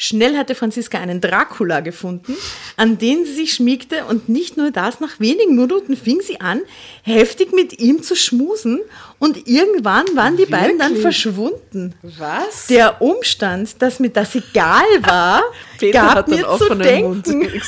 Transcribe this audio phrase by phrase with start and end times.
[0.00, 2.36] Schnell hatte Franziska einen Dracula gefunden,
[2.76, 6.60] an den sie sich schmiegte und nicht nur das, nach wenigen Minuten fing sie an,
[7.02, 8.78] heftig mit ihm zu schmusen
[9.18, 10.56] und irgendwann waren die Wirklich?
[10.56, 11.96] beiden dann verschwunden.
[12.02, 12.68] Was?
[12.68, 15.42] Der Umstand, dass mir das egal war,
[15.92, 17.50] gab mir zu denken.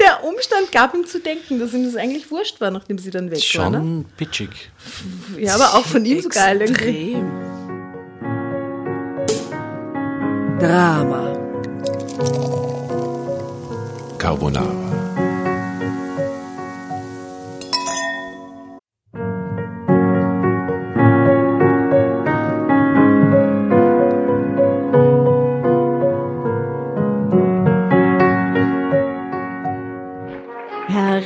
[0.00, 3.30] Der Umstand gab ihm zu denken, dass ihm das eigentlich wurscht war, nachdem sie dann
[3.30, 3.80] weg Schon war.
[3.80, 4.04] Schon ne?
[4.16, 4.70] pitchig.
[5.36, 6.62] Ja, aber auch von ihm so geil.
[6.62, 7.16] Irgendwie.
[10.58, 11.22] Drama.
[14.18, 14.87] Carbonara.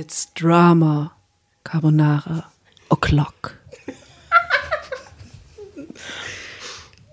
[0.00, 1.10] It's drama,
[1.64, 2.44] carbonara,
[2.88, 3.56] o'clock.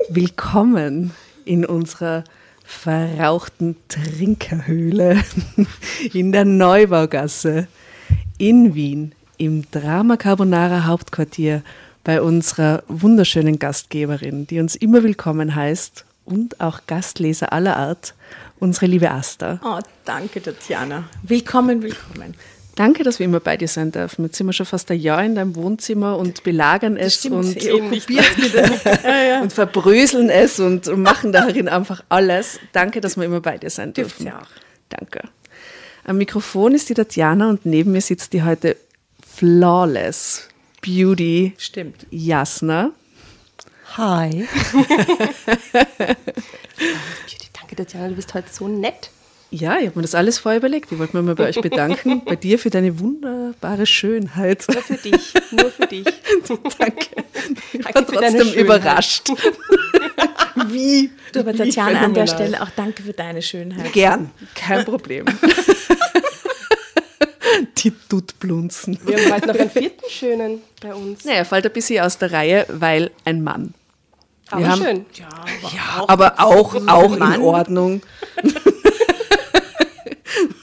[0.07, 1.11] Willkommen
[1.45, 2.23] in unserer
[2.63, 5.23] verrauchten Trinkerhöhle
[6.13, 7.67] in der Neubaugasse
[8.37, 11.63] in Wien im Drama Carbonara Hauptquartier
[12.03, 18.13] bei unserer wunderschönen Gastgeberin, die uns immer willkommen heißt und auch Gastleser aller Art,
[18.59, 19.59] unsere liebe Asta.
[19.63, 21.05] Oh, danke, Tatjana.
[21.23, 22.35] Willkommen, willkommen.
[22.75, 24.25] Danke, dass wir immer bei dir sein dürfen.
[24.25, 28.09] Jetzt sind wir schon fast ein Jahr in deinem Wohnzimmer und belagern es und, und,
[29.41, 32.59] und verbröseln es und machen darin einfach alles.
[32.73, 34.27] Danke, dass wir immer bei dir sein dürfen.
[34.27, 34.47] Ja auch.
[34.89, 35.21] Danke.
[36.03, 38.75] Am Mikrofon ist die Tatjana und neben mir sitzt die heute
[39.25, 40.49] flawless
[40.81, 41.53] Beauty.
[41.57, 42.05] Stimmt.
[42.11, 42.91] Jasna.
[43.97, 44.47] Hi.
[47.53, 49.09] Danke, Tatjana, du bist heute so nett.
[49.51, 50.91] Ja, ich habe mir das alles vorher überlegt.
[50.91, 54.65] Ich wollte mich mal bei euch bedanken, bei dir für deine wunderbare Schönheit.
[54.71, 56.05] Nur für dich, nur für dich.
[56.77, 57.07] Danke.
[57.71, 59.29] Ich war trotzdem überrascht.
[60.67, 61.11] Wie?
[61.31, 62.27] Du, aber Tatjana, an der.
[62.27, 63.91] Stelle auch danke für deine Schönheit.
[63.93, 65.25] Gern, kein Problem.
[67.77, 68.97] Die Duttblunzen.
[69.05, 71.23] Wir haben heute noch einen vierten schönen bei uns.
[71.23, 73.73] Naja, er fällt ein bisschen aus der Reihe, weil ein Mann.
[74.49, 75.05] Aber haben- schön.
[75.13, 77.41] Ja, aber auch, auch in Mann.
[77.41, 78.01] Ordnung.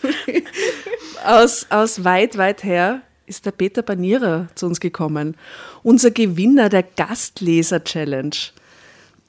[1.25, 5.37] Aus, aus weit, weit her ist der Peter Banierer zu uns gekommen.
[5.83, 8.35] Unser Gewinner der Gastleser-Challenge.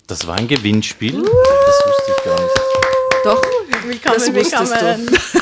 [0.07, 1.13] Das war ein Gewinnspiel.
[1.21, 2.55] Das wusste ich gar nicht.
[3.23, 3.41] Doch,
[3.85, 4.73] Willkommen, das wusstest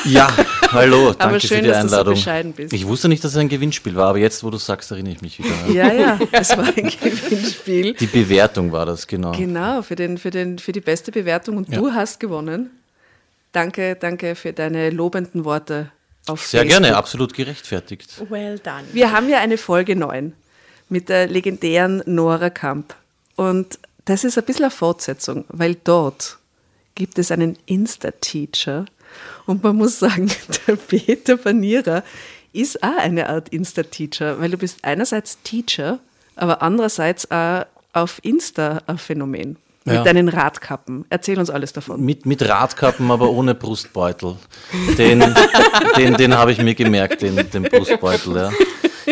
[0.04, 0.08] du.
[0.10, 0.28] Ja,
[0.72, 2.14] hallo, danke Aber für schön, die dass du so Einladung.
[2.14, 2.72] bescheiden bist.
[2.72, 5.22] Ich wusste nicht, dass es ein Gewinnspiel war, aber jetzt, wo du sagst, erinnere ich
[5.22, 5.72] mich wieder.
[5.72, 7.94] Ja, ja, es war ein Gewinnspiel.
[7.94, 9.32] Die Bewertung war das, genau.
[9.32, 11.78] Genau, für, den, für, den, für die beste Bewertung und Ja.
[11.78, 12.70] du hast gewonnen.
[13.52, 15.92] Danke, danke für deine lobenden Worte
[16.26, 16.82] auf Sehr Facebook.
[16.82, 18.22] gerne, absolut gerechtfertigt.
[18.30, 18.84] Well done.
[18.92, 20.32] Wir haben ja eine Folge 9
[20.88, 22.94] mit der legendären Nora Kamp.
[23.36, 26.38] Und das ist ein bisschen eine Fortsetzung, weil dort
[26.94, 28.86] gibt es einen Insta-Teacher.
[29.46, 30.30] Und man muss sagen,
[30.66, 32.02] der Peter Panierer
[32.52, 35.98] ist auch eine Art Insta-Teacher, weil du bist einerseits Teacher,
[36.36, 39.56] aber andererseits auch auf Insta ein Phänomen.
[39.84, 40.04] Mit Ja.
[40.04, 41.04] deinen Radkappen.
[41.10, 42.00] Erzähl uns alles davon.
[42.00, 44.36] Mit, mit Radkappen, aber ohne Brustbeutel.
[44.96, 45.22] Den,
[45.96, 48.36] den, den habe ich mir gemerkt, den, den Brustbeutel.
[48.36, 48.50] Ja.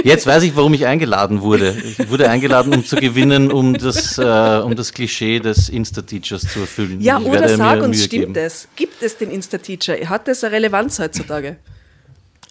[0.04, 1.76] Jetzt weiß ich, warum ich eingeladen wurde.
[1.98, 6.60] Ich wurde eingeladen, um zu gewinnen, um das, äh, um das Klischee des Insta-Teachers zu
[6.60, 7.00] erfüllen.
[7.00, 8.36] Ja, ich oder sag uns, Mühe stimmt geben.
[8.36, 8.68] es?
[8.76, 9.94] Gibt es den Insta-Teacher?
[10.08, 11.56] Hat das eine Relevanz heutzutage?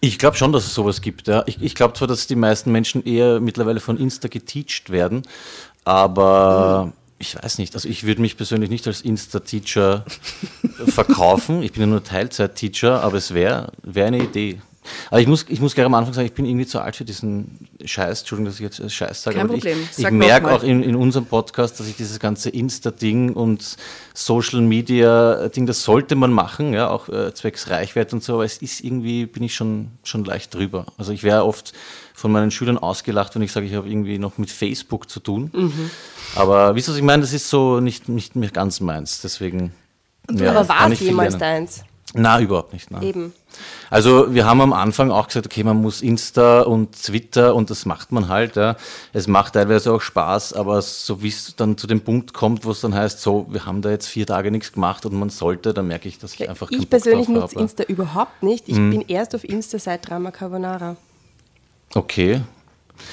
[0.01, 1.27] Ich glaube schon, dass es sowas gibt.
[1.29, 1.43] Ja.
[1.45, 5.23] Ich, ich glaube zwar, dass die meisten Menschen eher mittlerweile von Insta geteacht werden,
[5.85, 7.75] aber ich weiß nicht.
[7.75, 10.05] Also ich würde mich persönlich nicht als Insta-Teacher
[10.87, 11.61] verkaufen.
[11.61, 14.61] Ich bin ja nur Teilzeit-Teacher, aber es wäre wär eine Idee.
[15.11, 17.05] Aber ich muss, ich muss gleich am Anfang sagen, ich bin irgendwie zu alt für
[17.05, 18.21] diesen Scheiß.
[18.21, 19.37] Entschuldigung, dass ich jetzt Scheiß sage.
[19.37, 19.77] Kein Problem.
[19.91, 23.75] Ich, ich merke auch in, in unserem Podcast, dass ich dieses ganze Insta-Ding und
[24.13, 28.83] Social-Media-Ding, das sollte man machen, ja, auch äh, zwecks Reichweite und so, aber es ist
[28.83, 30.85] irgendwie, bin ich schon, schon leicht drüber.
[30.97, 31.73] Also ich wäre oft
[32.19, 35.49] von meinen Schülern ausgelacht, wenn ich sage, ich habe irgendwie noch mit Facebook zu tun.
[35.53, 35.89] Mhm.
[36.35, 37.21] Aber wisst ihr, was ich meine?
[37.21, 39.21] Das ist so nicht, nicht mehr ganz meins.
[39.21, 39.71] Deswegen.
[40.31, 41.83] ja, Aber war es jemals deins?
[42.15, 42.89] Na, überhaupt nicht.
[42.89, 43.03] Nein.
[43.03, 43.33] Eben.
[43.91, 47.85] Also wir haben am Anfang auch gesagt, okay, man muss Insta und Twitter und das
[47.85, 48.55] macht man halt.
[48.55, 48.77] Ja.
[49.13, 52.71] Es macht teilweise auch Spaß, aber so wie es dann zu dem Punkt kommt, wo
[52.71, 55.71] es dann heißt, so, wir haben da jetzt vier Tage nichts gemacht und man sollte,
[55.71, 57.59] dann merke ich, dass ich einfach Ich persönlich nutze.
[57.59, 58.67] Insta überhaupt nicht.
[58.69, 58.89] Ich Mhm.
[58.89, 60.95] bin erst auf Insta seit Drama Carbonara.
[61.95, 62.41] Okay.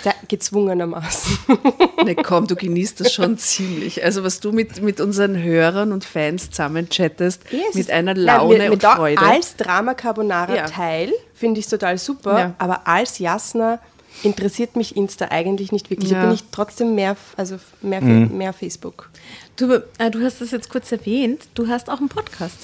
[0.03, 1.39] Sehr gezwungenermaßen.
[2.05, 4.05] Ne, komm, du genießt das schon ziemlich.
[4.05, 7.91] Also was du mit, mit unseren Hörern und Fans zusammen chattest, Ja, es mit ist-
[7.91, 9.21] einer Nein, Laune mir- mir und da- Freude.
[9.23, 10.67] Als Drama Carbonara Ja.
[10.67, 12.55] Teil finde ich es total super, Ja.
[12.59, 13.81] aber als Jasna
[14.23, 16.11] interessiert mich Insta eigentlich nicht wirklich.
[16.13, 16.21] Ja.
[16.21, 18.37] Da bin ich trotzdem mehr, also mehr, Mhm.
[18.39, 19.11] mehr Facebook.
[19.57, 22.57] Du, äh, du hast das jetzt kurz erwähnt, du hast auch einen Podcast.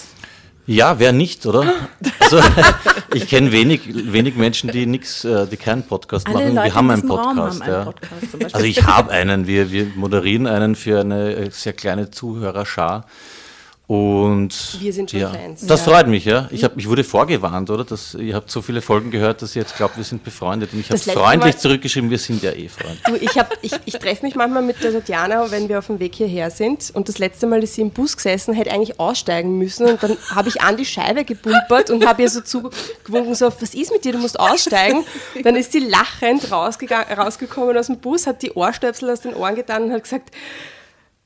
[0.66, 1.64] Ja, wer nicht, oder?
[2.20, 2.40] Also,
[3.14, 6.54] ich kenne wenig, wenig Menschen, die nix, äh, die keinen Podcast Alle machen.
[6.54, 7.36] Leute wir haben in einen Podcast.
[7.36, 7.84] haben einen ja.
[7.84, 8.46] Podcast Beispiel.
[8.52, 9.46] Also ich habe einen.
[9.46, 13.06] Wir, wir moderieren einen für eine äh, sehr kleine Zuhörerschar.
[13.92, 15.66] Und Wir sind schon ja, Fans.
[15.66, 15.92] Das Ja.
[15.92, 16.48] freut mich, ja.
[16.50, 17.84] Ich, hab, ich wurde vorgewarnt, oder?
[17.84, 20.72] Dass, ihr habt so viele Folgen gehört, dass ihr jetzt glaubt, wir sind befreundet.
[20.72, 22.96] Und ich habe Das freundlich Mal- zurückgeschrieben, wir sind ja eh Freunde.
[23.04, 26.00] Du, ich hab, ich, ich treffe mich manchmal mit der Tatjana, wenn wir auf dem
[26.00, 26.90] Weg hierher sind.
[26.94, 29.84] Und das letzte Mal ist sie im Bus gesessen, hätte eigentlich aussteigen müssen.
[29.86, 33.74] Und dann habe ich an die Scheibe gebumpert und habe ihr so zugewunken, so, was
[33.74, 35.04] ist mit dir, du musst aussteigen.
[35.44, 39.54] Dann ist sie lachend rausgegangen, rausgekommen aus dem Bus, hat die Ohrstöpsel aus den Ohren
[39.54, 40.30] getan und hat gesagt,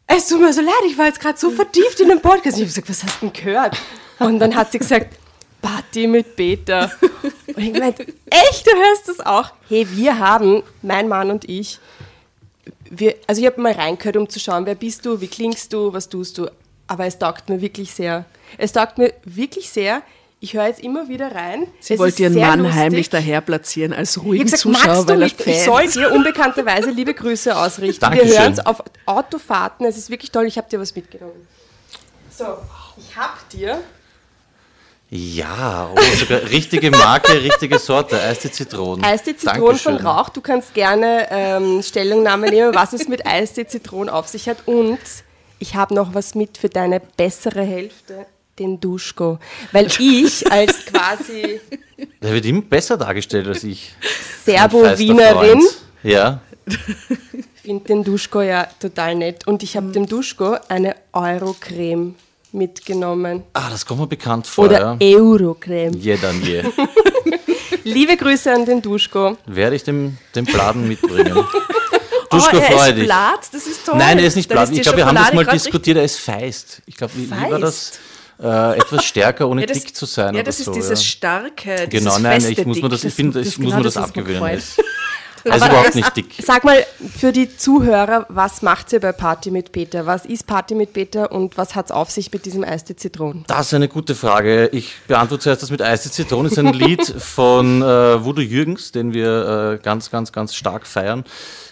[0.06, 2.56] es tut mir so leid, ich war jetzt gerade so vertieft in den Podcast.
[2.56, 3.76] Ich habe gesagt, was hast du denn gehört?
[4.18, 5.16] Und dann hat sie gesagt,
[5.60, 6.90] Party mit Peter.
[7.46, 9.50] Und ich gemeint, echt, du hörst das auch?
[9.68, 11.80] Hey, wir haben, mein Mann und ich,
[12.88, 15.92] wir, also ich habe mal reingehört, um zu schauen, wer bist du, wie klingst du,
[15.92, 16.48] was tust du.
[16.86, 18.24] Aber es taugt mir wirklich sehr.
[18.58, 20.02] Es taugt mir wirklich sehr.
[20.38, 21.66] Ich höre jetzt immer wieder rein.
[21.80, 22.76] Sie Es wollte ihren Mann lustig.
[22.76, 25.46] heimlich daher platzieren als Ich ruhigen gesagt, Zuschauer, magst du weil er mich?
[25.46, 28.00] Ich soll dir unbekannterweise liebe Grüße ausrichten.
[28.00, 28.28] Dankeschön.
[28.30, 29.86] Wir hören es auf Autofahrten.
[29.86, 30.44] Es ist wirklich toll.
[30.44, 31.48] Ich habe dir was mitgenommen.
[32.30, 32.44] So,
[32.98, 33.80] ich habe dir
[35.08, 39.04] Ja, oh, sogar richtige Marke, richtige Sorte, Eiste Zitronen.
[39.04, 39.96] Eistee Zitronen von.
[39.96, 40.28] Rauch.
[40.28, 44.58] Du kannst gerne ähm, Stellungnahme nehmen, was es mit Eistee Zitronen auf sich hat.
[44.66, 44.98] Und
[45.60, 48.26] ich habe noch was mit für deine bessere Hälfte,
[48.58, 49.38] den Duschko.
[49.72, 51.60] Weil ich als quasi
[52.22, 53.92] Der wird immer besser dargestellt als ich.
[54.44, 55.62] Serbo-Wienerin.
[56.02, 56.40] Ja.
[57.62, 59.46] finde den Duschko ja total nett.
[59.46, 62.14] Und ich habe dem Duschko eine Eurocreme
[62.52, 63.42] mitgenommen.
[63.52, 64.66] Ah, das kommt mir bekannt vor.
[64.66, 64.96] Oder ja.
[65.00, 65.96] Eurocreme.
[65.96, 66.62] Je dann je.
[67.84, 69.36] Liebe Grüße an den Duschko.
[69.46, 71.34] Werde ich dem, dem Bladen mitbringen.
[72.30, 73.04] Duschko oh, er freu ist dich.
[73.04, 73.96] blatt, das ist toll.
[73.96, 74.70] Nein, er ist nicht blatt.
[74.72, 76.82] Ich glaube, wir haben das mal diskutiert, er ist feist.
[76.86, 77.92] Ich glaube, wie, wie war das?
[78.42, 80.34] Äh, etwas stärker, ohne Ja, das, dick zu sein.
[80.34, 81.06] ja, das ist so, dieses ja.
[81.06, 83.78] starke, Genau, dieses nein, feste ich muss mir das, ich finde, ich ist muss genau
[83.78, 84.40] mir das das, abgewöhnen.
[84.40, 84.62] gefällt.
[85.44, 86.34] Er ist, er ist überhaupt nicht dick.
[86.44, 86.84] Sag mal,
[87.16, 90.04] für die Zuhörer, was macht ihr bei Party mit Peter?
[90.04, 92.96] Was ist Party mit Peter und was hat es auf sich mit diesem Eis die
[92.96, 93.44] Zitronen?
[93.46, 94.68] Das ist eine gute Frage.
[94.72, 96.48] Ich beantworte zuerst das mit Eis die Zitrone.
[96.48, 100.86] Das ist ein Lied von äh, Voodoo Jürgens, den wir äh, ganz, ganz, ganz stark
[100.86, 101.24] feiern.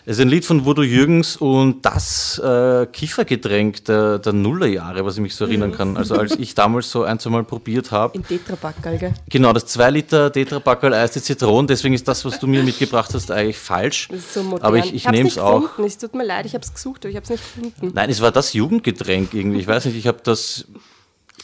[0.07, 5.15] Es ist ein Lied von Voodoo Jürgens und das äh, Kiefergetränk der, der Nullerjahre, was
[5.15, 5.97] ich mich so erinnern kann.
[5.97, 8.19] Also als ich damals so ein, zwei Mal probiert habe.
[8.19, 9.15] In Tetrapackerl, gell?
[9.31, 11.69] Genau, das 2 Liter Tetrapackerl Eis die Zitrone.
[11.69, 14.09] Deswegen ist das, was du mir mitgebracht hast, eigentlich falsch.
[14.11, 14.67] Das ist so modern.
[14.67, 15.63] Aber ich, ich hab's nehme es nicht auch.
[15.63, 15.89] Gefunden.
[15.89, 17.95] Es tut mir leid, ich habe es gesucht, aber ich habe es nicht gefunden.
[17.95, 19.61] Nein, es war das Jugendgetränk irgendwie.
[19.61, 20.67] Ich weiß nicht, ich habe das,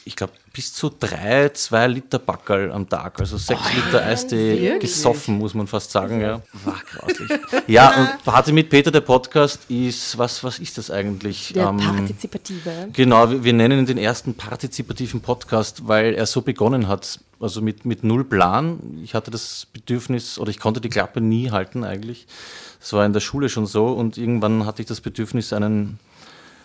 [0.05, 5.39] ich glaube, bis zu drei, zwei Liter Backerl am Tag, also sechs Liter Eistee gesoffen,
[5.39, 6.21] muss man fast sagen.
[6.21, 7.31] Ja, war grauslich.
[7.67, 11.53] Ja, und Party mit Peter, der Podcast, ist, was, was ist das eigentlich?
[11.53, 12.89] Der Ähm, Partizipative.
[12.93, 17.61] Genau, wir, wir nennen ihn den ersten partizipativen Podcast, weil er so begonnen hat, also
[17.63, 18.99] mit, mit null Plan.
[19.03, 22.27] Ich hatte das Bedürfnis, oder ich konnte die Klappe nie halten eigentlich.
[22.81, 25.99] Das war in der Schule schon so und irgendwann hatte ich das Bedürfnis, einen,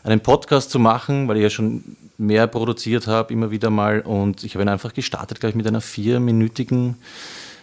[0.06, 1.84] einen Podcast zu machen, weil ich ja schon
[2.18, 4.02] mehr produziert habe, immer wieder mal.
[4.02, 6.96] Und ich habe ihn einfach gestartet, glaube ich, mit einer vierminütigen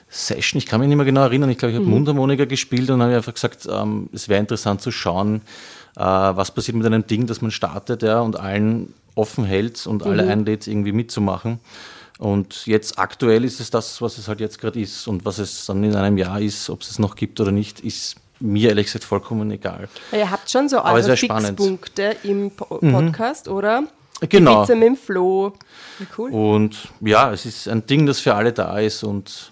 [0.09, 0.59] Session.
[0.59, 1.51] Ich kann mich nicht mehr genau erinnern.
[1.51, 4.91] Ich glaube, ich habe Mundharmonika gespielt und habe einfach gesagt, ähm, es wäre interessant zu
[4.91, 5.43] schauen,
[5.97, 10.03] äh, was passiert mit einem Ding, das man startet ja, und allen offen hält und
[10.03, 11.61] alle einlädt, irgendwie mitzumachen.
[12.19, 15.07] Und jetzt aktuell ist es das, was es halt jetzt gerade ist.
[15.07, 17.81] Und was es dann in einem Jahr ist, ob es es noch gibt oder nicht,
[17.81, 19.89] ist mir ehrlich gesagt vollkommen egal.
[20.13, 21.47] Ihr habt schon so eure spannend.
[21.59, 23.85] Fixpunkte im Po- Podcast, oder?
[24.29, 24.63] Genau.
[24.63, 25.53] Witze mit dem Flo.
[25.99, 26.31] Wie cool.
[26.31, 29.51] Und ja, es ist ein Ding, das für alle da ist und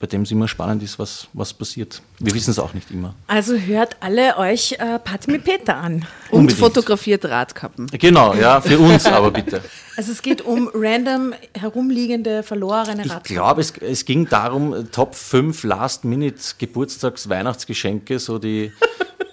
[0.00, 2.00] bei dem es immer spannend ist, was, was passiert.
[2.20, 3.16] Wir wissen es auch nicht immer.
[3.26, 6.06] Also hört alle euch äh, mit Peter an.
[6.30, 6.60] Und Unbedingt.
[6.60, 7.88] fotografiert Radkappen.
[7.88, 9.60] Genau, ja, für uns aber bitte.
[9.96, 13.34] Also es geht um random herumliegende, verlorene Ich Radkappen.
[13.34, 18.70] glaube, es, es ging darum, äh, Top 5 Last-Minute-Geburtstags-Weihnachtsgeschenke, so die,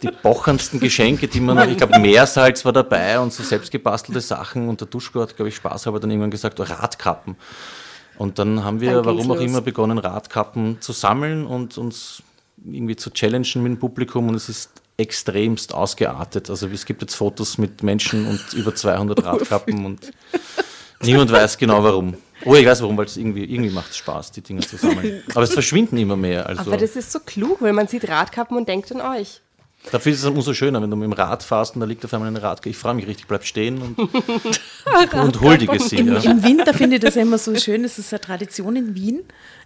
[0.02, 4.82] die bocherndsten Geschenke, die man, ich glaube, Meersalz war dabei und so selbstgebastelte Sachen und
[4.82, 7.36] der Duschko hat, glaube ich, Spaß aber dann irgendwann gesagt, oh, Radkappen.
[8.18, 9.44] Und dann haben wir, Dann warum auch los.
[9.46, 12.24] immer, begonnen, Radkappen zu sammeln und uns
[12.64, 16.50] irgendwie zu challengen mit dem Publikum und es ist extremst ausgeartet.
[16.50, 20.12] Also es gibt jetzt Fotos mit Menschen und über 200 Radkappen und
[21.02, 22.16] niemand weiß genau warum.
[22.46, 25.24] Oh, ich weiß warum, weil es irgendwie, irgendwie macht es Spaß, die Dinge zu sammeln.
[25.34, 26.46] Aber es verschwinden immer mehr.
[26.46, 29.42] Also Aber das ist so klug, weil man sieht Radkappen und denkt an euch.
[29.92, 32.14] Dafür ist es umso schöner, wenn du mit dem Rad fährst und da liegt auf
[32.14, 32.70] einmal eine Radkappe.
[32.70, 33.98] Ich freue mich richtig, bleib stehen und,
[35.14, 35.98] und huldige sie.
[35.98, 36.20] Ja.
[36.32, 39.22] Im Winter finde ich das immer so schön, es ist eine Tradition in Wien,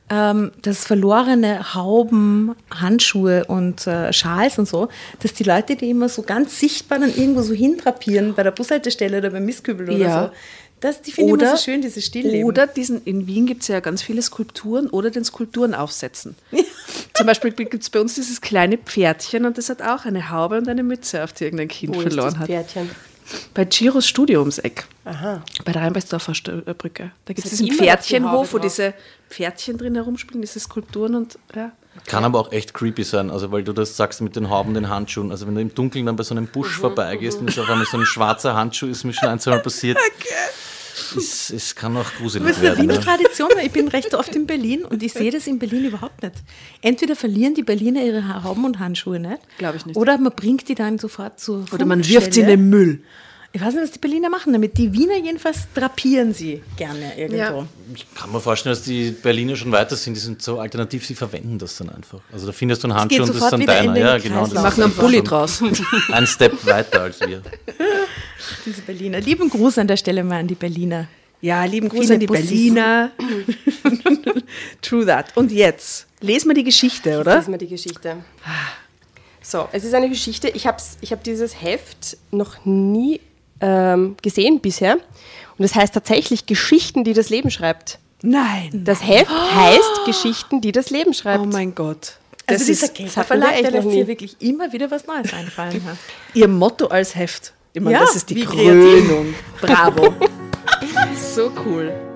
[0.09, 4.89] ähm, dass verlorene Hauben, Handschuhe und äh, Schals und so,
[5.21, 9.19] dass die Leute die immer so ganz sichtbar dann irgendwo so hintrapieren, bei der Bushaltestelle
[9.19, 10.23] oder beim Mistkübel oder Ja.
[10.25, 10.31] so.
[10.81, 12.45] Das, die finde ich immer so schön, dieses Stillleben.
[12.45, 16.35] Oder diesen, in Wien gibt es ja ganz viele Skulpturen oder den Skulpturen aufsetzen.
[17.13, 20.57] Zum Beispiel gibt es bei uns dieses kleine Pferdchen und das hat auch eine Haube
[20.57, 22.47] und eine Mütze, auf die irgendein Kind Wo ist verloren das hat.
[22.47, 22.89] Pferdchen?
[23.53, 24.85] Bei Giros Studio ums Eck.
[25.05, 25.43] Aha.
[25.63, 27.11] Bei der Rheinbersdorfer Sto- äh, Brücke.
[27.25, 28.93] Da gibt es hat diesen die Pferdchenhof, Haube wo diese
[29.29, 31.71] Pferdchen drin herumspielen, diese Skulpturen und ja.
[32.07, 34.89] Kann aber auch echt creepy sein, also weil du das sagst mit den Hauben, den
[34.89, 35.31] Handschuhen.
[35.31, 37.85] Also wenn du im Dunkeln dann bei so einem Busch vorbeigehst und es auf einmal
[37.85, 39.97] so ein schwarzer Handschuh ist, mir schon ein, zwei Mal passiert.
[41.17, 42.83] Es, es kann auch Das gruselig ist eine werden.
[42.83, 43.01] Wiener Ja.
[43.01, 46.21] Tradition, weil ich bin recht oft in Berlin und ich sehe das in Berlin überhaupt
[46.23, 46.35] nicht.
[46.81, 49.39] Entweder verlieren die Berliner ihre Hauben und Handschuhe nicht.
[49.57, 49.95] Glaub ich nicht.
[49.95, 53.01] Oder man bringt die dann sofort zur Oder man wirft sie in den Müll.
[53.51, 54.77] Ich weiß nicht, was die Berliner machen damit.
[54.77, 57.37] Die Wiener jedenfalls drapieren sie gerne irgendwo.
[57.37, 57.65] Ja.
[57.95, 61.15] Ich kann mir vorstellen, dass die Berliner schon weiter sind, die sind so alternativ, sie
[61.15, 62.19] verwenden das dann einfach.
[62.31, 63.93] Also da findest du einen Handschuh und das ist sofort dann wieder in deiner.
[63.93, 64.45] den Ja, genau.
[64.45, 65.63] Das Machen einen Pulli draus.
[66.11, 67.41] Ein Step weiter als wir.
[68.65, 69.19] Diese Berliner.
[69.19, 71.07] Lieben Gruß an der Stelle mal an die Berliner.
[71.41, 72.45] Ja, lieben Gruß Viele an die Bussis.
[72.45, 73.11] Berliner.
[74.81, 75.35] True that.
[75.35, 77.39] Und jetzt, lesen wir die Geschichte, oder?
[77.39, 78.17] ist mal die Geschichte.
[79.41, 80.49] So, es ist eine Geschichte.
[80.49, 83.19] Ich habe ich hab dieses Heft noch nie
[83.61, 84.97] ähm, gesehen bisher.
[85.57, 87.99] Und es heißt tatsächlich Geschichten, die das Leben schreibt.
[88.21, 88.69] Nein.
[88.73, 91.43] Das Heft heißt Geschichten, die das Leben schreibt.
[91.43, 92.13] Oh mein Gott.
[92.45, 94.89] Also Das dieser ist Käfer hatten wir Verlag, echt der lässt hier wirklich immer wieder
[94.89, 95.81] was Neues einfallen.
[96.33, 97.53] Ihr Motto als Heft.
[97.73, 99.07] Ich meine, Ja, das ist die wie kreativ.
[99.07, 99.33] Krönung.
[99.61, 100.13] Bravo.
[101.15, 102.08] so cool.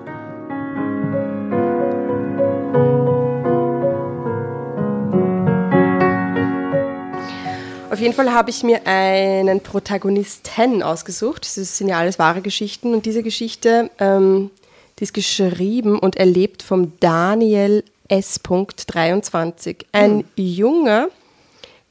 [7.94, 11.42] Auf jeden Fall habe ich mir einen Protagonisten ausgesucht.
[11.56, 12.92] Das sind ja alles wahre Geschichten.
[12.92, 14.50] Und diese Geschichte, ähm,
[14.98, 18.40] die ist geschrieben und erlebt vom Daniel S.
[18.42, 19.86] 23.
[19.92, 21.06] Ein junger,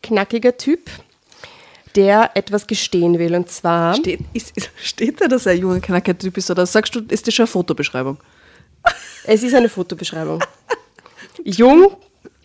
[0.01, 0.89] knackiger Typ,
[1.95, 3.33] der etwas gestehen will.
[3.33, 3.95] Und zwar.
[3.95, 4.51] Steht, ist,
[4.83, 7.43] steht da, dass er ein junger knacker Typ ist oder sagst du, ist das schon
[7.43, 8.17] eine Fotobeschreibung?
[9.23, 10.43] Es ist eine Fotobeschreibung.
[11.45, 11.95] Jung,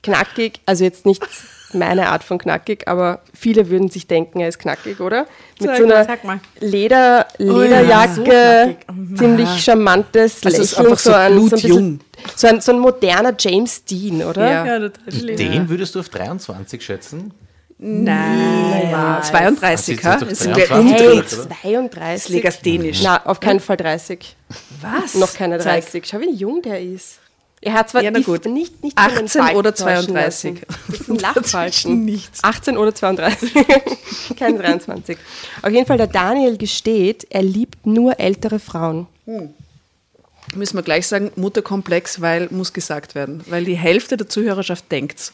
[0.04, 1.26] knackig, also jetzt nicht
[1.72, 5.26] meine Art von knackig, aber viele würden sich denken, er ist knackig, oder?
[5.60, 6.40] Mit Sag so mal, einer sag mal.
[6.60, 8.76] Leder, Oh ja, Lederjacke, so knackig.
[8.92, 9.16] Mhm.
[9.16, 12.00] ziemlich charmantes Also Lächeln, so ein, so, ein bisschen,
[12.36, 14.50] so, ein, so ein moderner James Dean, oder?
[14.50, 14.88] Ja.
[14.88, 17.32] total Den würdest du auf 23 schätzen?
[17.80, 20.18] Nein, Naja, 32, es- ha?
[20.18, 21.32] sind wir 23, Hey, umgedreht.
[21.32, 21.48] oder?
[21.60, 22.28] 32.
[22.34, 23.02] Legasthenisch.
[23.04, 24.36] Na, auf keinen Fall 30.
[24.80, 25.14] Was?
[25.14, 25.84] Noch keine Zeig.
[25.84, 26.04] 30.
[26.06, 27.18] Schau, wie jung der ist.
[27.60, 28.44] Er hat zwar Ja, na die- gut.
[28.46, 30.60] nicht, nicht von den 18 Falten oder täuschen 32.
[30.60, 30.66] lassen.
[30.88, 32.04] Das sind Lachfalten.
[32.04, 32.44] nichts.
[32.44, 33.52] 18 oder 32.
[34.38, 35.18] Kein 23.
[35.62, 39.06] Auf jeden Fall, der Daniel gesteht, er liebt nur ältere Frauen.
[40.54, 43.42] Müssen wir gleich sagen, Mutterkomplex, weil muss gesagt werden.
[43.46, 45.32] Weil die Hälfte der Zuhörerschaft denkt's.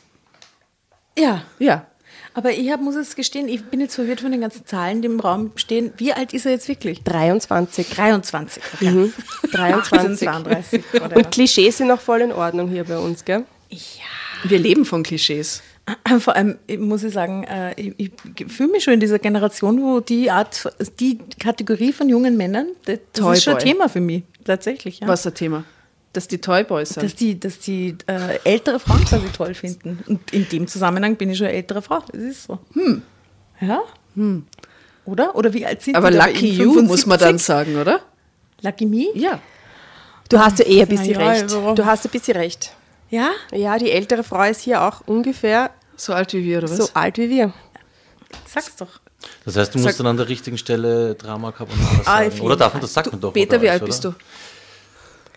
[1.19, 1.87] Ja, Ja.
[2.35, 5.07] Aber ich hab, muss es gestehen, ich bin jetzt verwirrt von den ganzen Zahlen, die
[5.07, 5.93] im Raum stehen.
[5.97, 7.03] Wie alt ist er jetzt wirklich?
[7.05, 7.89] 23.
[7.89, 8.63] 23.
[8.75, 8.91] Okay.
[8.91, 9.13] Mhm.
[9.53, 10.29] 18, 23.
[10.29, 10.85] 32.
[11.15, 13.45] Und Klischees sind noch voll in Ordnung hier bei uns, gell?
[14.43, 15.63] Wir leben von Klischees.
[16.19, 19.81] Vor allem ich muss ich sagen, äh, ich, ich fühle mich schon in dieser Generation,
[19.83, 23.59] wo die Art, die Kategorie von jungen Männern, das, das ist schon ein.
[23.61, 25.01] Thema für mich, tatsächlich.
[25.01, 25.09] Ja.
[25.09, 25.65] Was ist das Thema?
[26.15, 27.03] Dass die Toyboys sind.
[27.05, 30.03] Dass die, dass die äh, ältere Frauen quasi toll finden.
[30.07, 32.01] Und in dem Zusammenhang bin ich schon eine ältere Frau.
[32.11, 32.59] Das ist so.
[32.73, 33.03] Hm.
[33.61, 33.83] Ja?
[34.15, 34.47] Hm.
[35.05, 35.35] Oder?
[35.37, 36.17] Oder wie alt sind Aber die?
[36.17, 36.27] da?
[36.27, 37.45] Lucky You muss man dann 75?
[37.47, 38.01] sagen, oder?
[38.63, 39.07] Lucky Me?
[39.15, 39.39] Ja.
[40.31, 41.43] Du hast ja eh ein bisschen ja, recht.
[41.43, 42.73] also- Du hast ein bisschen recht.
[43.11, 43.31] Ja?
[43.53, 46.77] Ja, die ältere Frau ist hier auch ungefähr So alt wie wir, oder was?
[46.79, 47.53] so alt wie wir.
[48.47, 49.01] Sag's doch.
[49.45, 52.27] Das heißt, du musst Sag- dann an der richtigen Stelle Drama Carbonara Ah, sagen.
[52.29, 53.33] auf jeden oder darf man das sagt man doch?
[53.33, 53.87] Peter, wie alt oder?
[53.87, 54.15] bist du?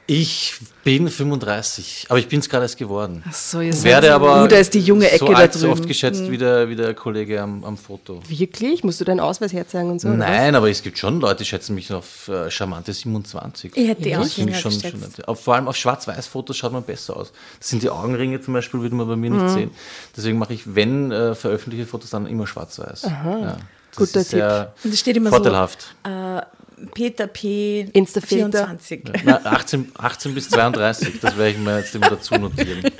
[0.09, 3.23] Ich bin 35, aber ich bin es gerade erst geworden.
[3.27, 5.33] Ach so, ihr seid Werde so- aber Uh, da ist die junge Ecke so da
[5.39, 8.21] alt, so oft geschätzt wie, der, wie der Kollege am, am Foto.
[8.25, 8.85] Wirklich?
[8.85, 10.07] Musst du deinen Ausweis herzeigen und so?
[10.07, 13.75] Nein, aber es gibt schon Leute, die schätzen mich auf äh, charmante 27.
[13.75, 15.15] Ich hätte die auch das finde ich jünger schon, geschätzt.
[15.17, 17.33] schon auf, Vor allem auf Schwarz-Weiß-Fotos schaut man besser aus.
[17.59, 19.43] Das sind die Augenringe zum Beispiel, würde man bei mir Mhm.
[19.43, 19.71] nicht sehen.
[20.15, 23.01] Deswegen mache ich, wenn äh, veröffentliche Fotos, dann immer schwarz-weiß.
[23.01, 23.57] Ja,
[23.91, 25.95] das Guter ist sehr Und es steht immer vorteilhaft.
[26.05, 26.41] so, äh,
[26.93, 27.89] Peter P.
[27.93, 28.67] Insta-Filter.
[28.67, 29.03] 24.
[29.23, 32.83] Na, 18, 18 bis 32, das werde ich mir jetzt immer dazu notieren.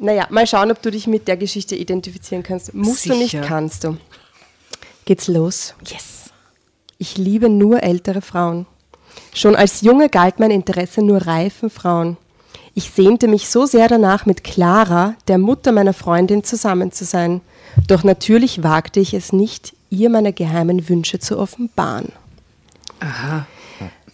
[0.00, 2.72] Naja, mal schauen, ob du dich mit der Geschichte identifizieren kannst.
[2.72, 3.42] Musst du nicht, Sicher.
[3.42, 3.96] kannst du.
[5.04, 5.74] Geht's los.
[5.84, 6.30] Yes.
[6.98, 8.66] Ich liebe nur ältere Frauen.
[9.34, 12.16] Schon als Junge galt mein Interesse nur reifen Frauen.
[12.74, 17.40] Ich sehnte mich so sehr danach, mit Clara, der Mutter meiner Freundin, zusammen zu sein.
[17.88, 22.12] Doch natürlich wagte ich es nicht, ihr meine geheimen Wünsche zu offenbaren.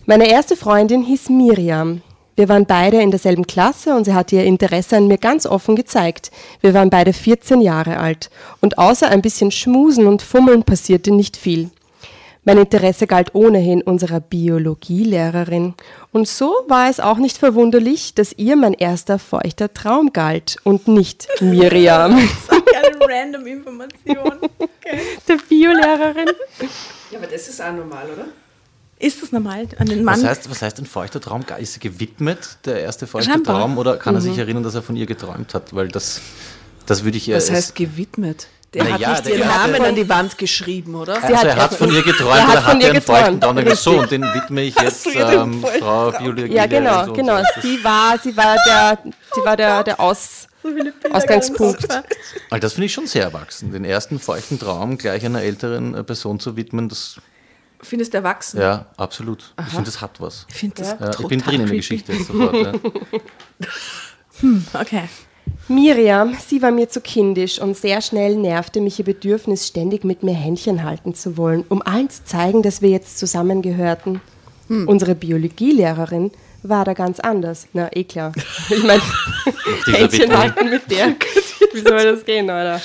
[0.06, 2.02] Meine erste Freundin hieß Miriam.
[2.37, 5.76] Wir waren beide in derselben Klasse und sie hatte ihr Interesse an mir ganz offen
[5.76, 6.32] gezeigt.
[6.60, 8.28] Wir waren beide 14 Jahre alt
[8.60, 11.70] und außer ein bisschen Schmusen und Fummeln passierte nicht viel.
[12.46, 15.74] Mein Interesse galt ohnehin unserer Biologielehrerin.
[16.12, 20.87] Und so war es auch nicht verwunderlich, dass ihr mein erster feuchter Traum galt und
[20.87, 22.18] nicht Miriam,
[23.09, 24.38] random Information.
[25.29, 26.29] der Biolehrerin.
[27.11, 28.27] Ja, aber das ist auch normal, oder?
[28.99, 29.67] Ist das normal?
[29.79, 30.17] An den Mann?
[30.23, 31.45] Was heißt, was heißt ein feuchter Traum?
[31.59, 33.61] Ist er gewidmet, der erste feuchte Scheinbar.
[33.61, 34.25] Traum, oder kann er Mhm.
[34.25, 35.75] sich erinnern, dass er von ihr geträumt hat?
[35.75, 36.21] Weil das,
[36.87, 37.37] das würde ich eher.
[37.37, 38.47] Was heißt gewidmet?
[38.74, 41.22] Der Na hat ja, nicht ihren Namen an die Wand geschrieben, oder?
[41.22, 43.40] also hat- er hat von ihr geträumt er hat oder von hat ihr einen feuchten
[43.40, 43.56] geträumt, Traum?
[43.64, 46.52] Dann so, und den widme ich jetzt ähm, Frau Biologie.
[46.52, 47.38] Ja, genau, so genau.
[47.38, 47.60] so.
[47.62, 48.98] Sie war, sie war der,
[49.34, 50.48] sie war der, der Aus,
[51.12, 51.87] Ausgangspunkt.
[52.50, 53.70] Weil das finde ich schon sehr erwachsen.
[53.72, 57.16] Den ersten feuchten Traum gleich einer älteren äh, Person zu widmen, das,
[57.80, 58.60] Findest du erwachsen?
[58.60, 59.52] ja, absolut.
[59.60, 60.46] Ich finde, das hat was.
[60.52, 61.76] Ich das Ja, ich total bin drin in der creepy.
[61.76, 62.54] Geschichte sofort.
[62.54, 62.72] Ja.
[64.80, 65.08] Okay.
[65.68, 70.22] Miriam, sie war mir zu kindisch und sehr schnell nervte mich ihr Bedürfnis, ständig mit
[70.22, 74.20] mir Händchen halten zu wollen, um allen zu zeigen, dass wir jetzt zusammengehörten.
[74.68, 76.31] Unsere Biologielehrerin
[76.62, 77.68] war da ganz anders.
[77.72, 78.33] Na, eh klar.
[78.70, 79.03] Ich meine,
[79.87, 81.14] Händchen halten mit der.
[81.72, 82.81] Wie soll das gehen, oder?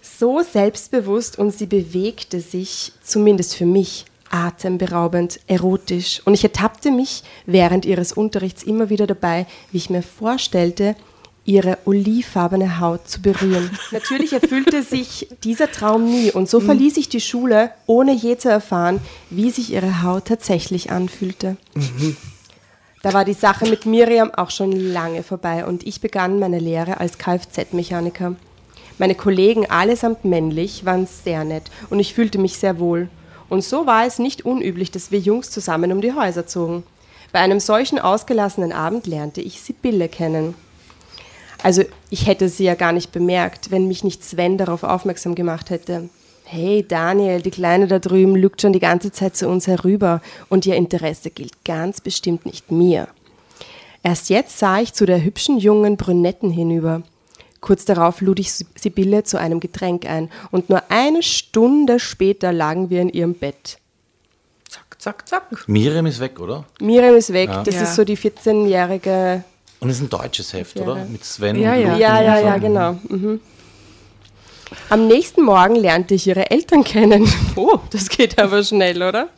[0.00, 6.22] So selbstbewusst und sie bewegte sich, zumindest für mich, atemberaubend, erotisch.
[6.24, 10.96] Und ich ertappte mich während ihres Unterrichts immer wieder dabei, wie ich mir vorstellte,
[11.44, 13.70] ihre olivfarbene Haut zu berühren.
[13.90, 18.48] Natürlich erfüllte sich dieser Traum nie und so verließ ich die Schule, ohne je zu
[18.48, 21.56] erfahren, wie sich ihre Haut tatsächlich anfühlte.
[23.02, 27.00] Da war die Sache mit Miriam auch schon lange vorbei und ich begann meine Lehre
[27.00, 28.36] als Kfz-Mechaniker.
[28.96, 33.08] Meine Kollegen, allesamt männlich, waren sehr nett und ich fühlte mich sehr wohl.
[33.50, 36.84] Und so war es nicht unüblich, dass wir Jungs zusammen um die Häuser zogen.
[37.32, 40.54] Bei einem solchen ausgelassenen Abend lernte ich Sibylle kennen.
[41.64, 45.70] Also ich hätte sie ja gar nicht bemerkt, wenn mich nicht Sven darauf aufmerksam gemacht
[45.70, 46.10] hätte.
[46.44, 50.66] Hey Daniel, die Kleine da drüben lügt schon die ganze Zeit zu uns herüber und
[50.66, 53.08] ihr Interesse gilt ganz bestimmt nicht mir.
[54.02, 57.02] Erst jetzt sah ich zu der hübschen jungen Brünetten hinüber.
[57.62, 62.90] Kurz darauf lud ich Sibylle zu einem Getränk ein und nur eine Stunde später lagen
[62.90, 63.78] wir in ihrem Bett.
[64.68, 65.66] Zack, zack, zack.
[65.66, 66.66] Miriam ist weg, oder?
[66.78, 67.62] Miriam ist weg, Ja.
[67.62, 67.82] das Ja.
[67.84, 69.44] ist so die 14-jährige.
[69.84, 70.82] Und es ist ein deutsches Heft, Ja.
[70.84, 71.04] oder?
[71.04, 71.96] Mit Sven Ja, und ja.
[71.98, 72.92] Ja, ja, ja, genau.
[73.06, 73.38] Mhm.
[74.88, 77.30] Am nächsten Morgen lernte ich ihre Eltern kennen.
[77.56, 79.28] Oh, das geht aber schnell, oder?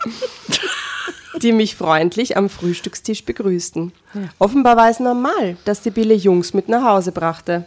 [1.43, 3.93] Die mich freundlich am Frühstückstisch begrüßten.
[4.39, 7.65] Offenbar war es normal, dass Sibylle Jungs mit nach Hause brachte.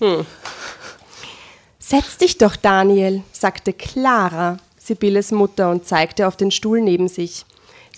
[0.00, 0.26] Hm.
[1.78, 7.46] Setz dich doch, Daniel, sagte Clara, Sibylles Mutter, und zeigte auf den Stuhl neben sich.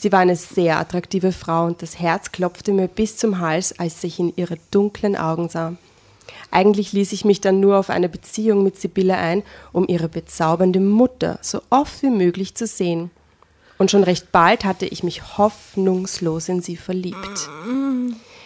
[0.03, 4.03] Sie war eine sehr attraktive Frau und das Herz klopfte mir bis zum Hals, als
[4.03, 5.77] ich in ihre dunklen Augen sah.
[6.51, 10.81] Eigentlich ließ ich mich dann nur auf eine Beziehung mit Sibylle ein, um ihre bezaubernde
[10.81, 13.13] Mutter so oft wie möglich zu sehen.
[13.79, 17.49] Und schon recht bald hatte ich mich hoffnungslos in sie verliebt.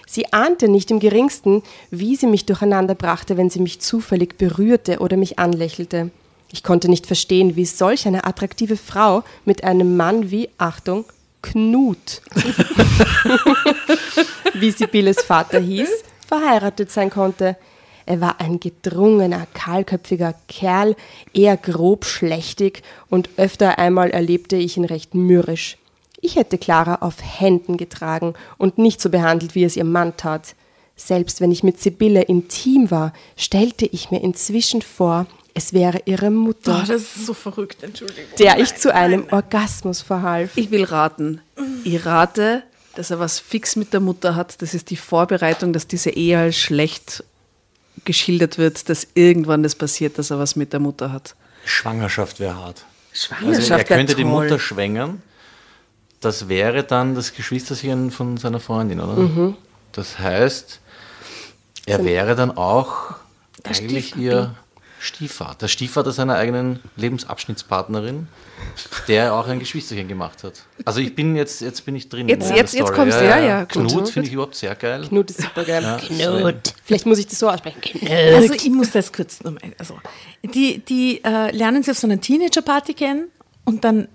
[0.06, 4.98] Sie ahnte nicht im geringsten, wie sie mich durcheinander brachte, wenn sie mich zufällig berührte
[4.98, 6.10] oder mich anlächelte.
[6.52, 11.06] Ich konnte nicht verstehen, wie solch eine attraktive Frau mit einem Mann wie, Achtung,
[11.50, 12.22] Knut,
[14.54, 15.88] wie Sibylles Vater hieß,
[16.26, 17.56] verheiratet sein konnte.
[18.04, 20.96] Er war ein gedrungener, kahlköpfiger Kerl,
[21.32, 25.78] eher grob schlechtig und öfter einmal erlebte ich ihn recht mürrisch.
[26.20, 30.56] Ich hätte Clara auf Händen getragen und nicht so behandelt, wie es ihr Mann tat.
[30.96, 36.30] Selbst wenn ich mit Sibylle intim war, stellte ich mir inzwischen vor, es wäre ihre
[36.30, 38.24] Mutter, Oh, das ist so verrückt, Entschuldigung.
[38.38, 40.50] der ich zu einem Orgasmus verhalf.
[40.56, 41.40] Ich will raten.
[41.82, 42.62] Ich rate,
[42.94, 44.60] dass er was fix mit der Mutter hat.
[44.60, 47.24] Das ist die Vorbereitung, dass diese Ehe als schlecht
[48.04, 51.34] geschildert wird, dass irgendwann das passiert, dass er was mit der Mutter hat.
[51.64, 52.84] Schwangerschaft wäre hart.
[53.12, 54.24] Schwangerschaft Also er könnte die.
[54.24, 55.22] Mutter schwängern.
[56.20, 59.14] Das wäre dann das Geschwisterchen von seiner Freundin, oder?
[59.14, 59.56] Mhm.
[59.92, 60.80] Das heißt,
[61.86, 63.14] er wäre dann auch
[63.64, 64.54] eigentlich ihr
[64.98, 65.68] Stiefvater.
[65.68, 68.28] Stiefvater seiner eigenen Lebensabschnittspartnerin,
[69.09, 70.62] der auch ein Geschwisterchen gemacht hat.
[70.85, 72.28] Also ich bin jetzt, jetzt bin ich drin.
[72.28, 73.88] Jetzt- der jetzt- jetzt kommst du, ja, ja, gut.
[73.88, 75.04] Knut finde ich überhaupt sehr geil.
[75.09, 75.82] Knut ist super geil.
[75.82, 75.96] Ja,
[76.40, 76.74] Knut.
[76.85, 77.80] Vielleicht muss ich das so aussprechen.
[77.80, 78.11] Knut.
[78.11, 79.61] Also ich muss das kurz nochmal.
[79.78, 79.98] Also,
[80.42, 83.28] die die äh, lernen sie auf so einer Teenager-Party kennen
[83.64, 84.09] und dann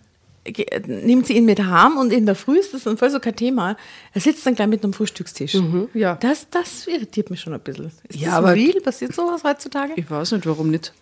[0.88, 3.36] nimmt sie ihn mit heim und in der Früh ist das dann voll so kein
[3.36, 3.78] Thema.
[4.14, 5.56] Er sitzt dann gleich mit am Frühstückstisch.
[5.94, 6.16] ja.
[6.16, 7.92] Das, das irritiert mich schon ein bisschen.
[8.08, 8.82] Ist Ja, das aber- real?
[8.82, 9.94] Passiert sowas heutzutage?
[9.96, 10.94] Ich weiß nicht, warum nicht.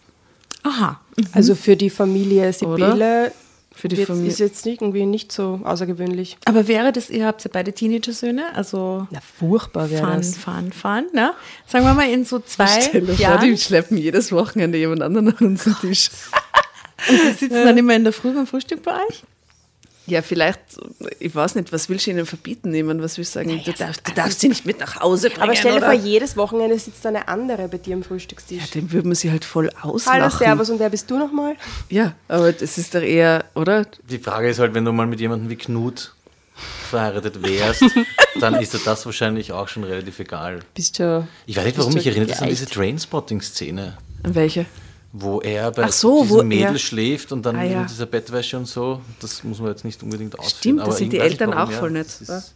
[0.64, 1.00] Aha.
[1.32, 3.32] Also für die Familie Sibylle
[3.74, 4.30] Für die wird- Familie.
[4.30, 6.38] ist jetzt irgendwie nicht so außergewöhnlich.
[6.44, 10.36] Aber wäre das, ihr habt ja beide Teenager-Söhne, also Na, furchtbar wäre Fun, das.
[10.38, 11.32] Fun, Fun, ne?
[11.66, 13.50] Sagen wir mal in so zwei Stell dir vor, Jahren.
[13.50, 16.10] die schleppen jedes Wochenende jemand anderen an unseren Tisch.
[17.08, 19.24] Die sitzen dann immer in der Früh beim Frühstück bei euch?
[20.10, 20.60] Ja, vielleicht,
[21.20, 23.04] ich weiß nicht, was willst du ihnen verbieten nehmen?
[23.04, 23.62] Was willst du sagen?
[23.64, 25.44] du, darfst, du darfst sie nicht mit nach Hause bringen.
[25.44, 28.58] Aber stell dir vor, jedes Wochenende sitzt eine andere bei dir am Frühstückstisch.
[28.58, 30.22] Ja, den würde man sie halt voll auslachen.
[30.22, 31.56] Hallo, Servus, und wer bist du nochmal?
[31.90, 33.86] Ja, aber das ist doch eher, oder?
[34.10, 36.16] Die Frage ist halt, wenn du mal mit jemandem wie Knut
[36.90, 37.86] verheiratet wärst,
[38.40, 40.62] dann ist dir das wahrscheinlich auch schon relativ egal.
[40.74, 41.28] Bist schon.
[41.46, 42.66] Ich weiß nicht, warum mich du erinnert das an diese?
[42.66, 44.66] Trainspotting-Szene, Welche?
[45.12, 47.82] Wo er bei Ach so, diesem wo Mädel er- schläft und dann Ah, ja.
[47.82, 49.02] in dieser Bettwäsche und so.
[49.20, 50.58] Das muss man jetzt nicht unbedingt ausführen.
[50.60, 52.54] Stimmt, das sind die Eltern auch voll nett, ist-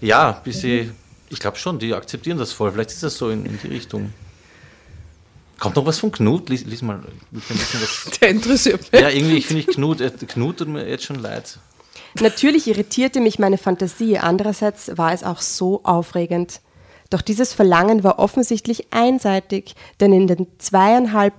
[0.00, 0.90] Ja, bis sie,
[1.28, 2.72] ich glaube schon, die akzeptieren das voll.
[2.72, 4.12] Vielleicht ist das so in, in die Richtung.
[5.58, 6.48] Kommt noch was von Knut?
[6.48, 8.18] Lies, lies mal lies mal ein bisschen was.
[8.20, 9.00] Der interessiert mich.
[9.00, 11.58] Ja, irgendwie finde ich Knut, äh, Knut tut mir jetzt schon leid.
[12.18, 16.60] Natürlich irritierte mich meine Fantasie, andererseits war es auch so aufregend.
[17.10, 21.34] Doch dieses Verlangen war offensichtlich einseitig, denn in, den zweieinhalb,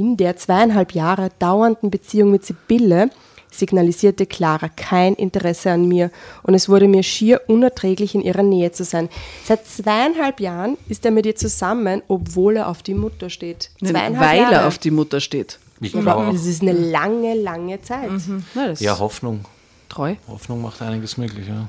[0.00, 3.10] in der zweieinhalb Jahre dauernden Beziehung mit Sibylle
[3.50, 6.10] signalisierte Clara kein Interesse an mir
[6.42, 9.10] und es wurde mir schier unerträglich, in ihrer Nähe zu sein.
[9.44, 13.70] Seit zweieinhalb Jahren ist er mit ihr zusammen, obwohl er auf die Mutter steht.
[13.80, 14.54] Zweieinhalb Weil Jahre.
[14.54, 15.58] er auf die Mutter steht.
[15.80, 16.32] Ich glaube auch.
[16.32, 18.08] Das ist eine lange, lange Zeit.
[18.54, 19.44] Das Ja, Hoffnung.
[19.90, 20.14] treu.
[20.28, 21.68] Hoffnung macht einiges möglich, ja.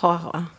[0.00, 0.50] Horror.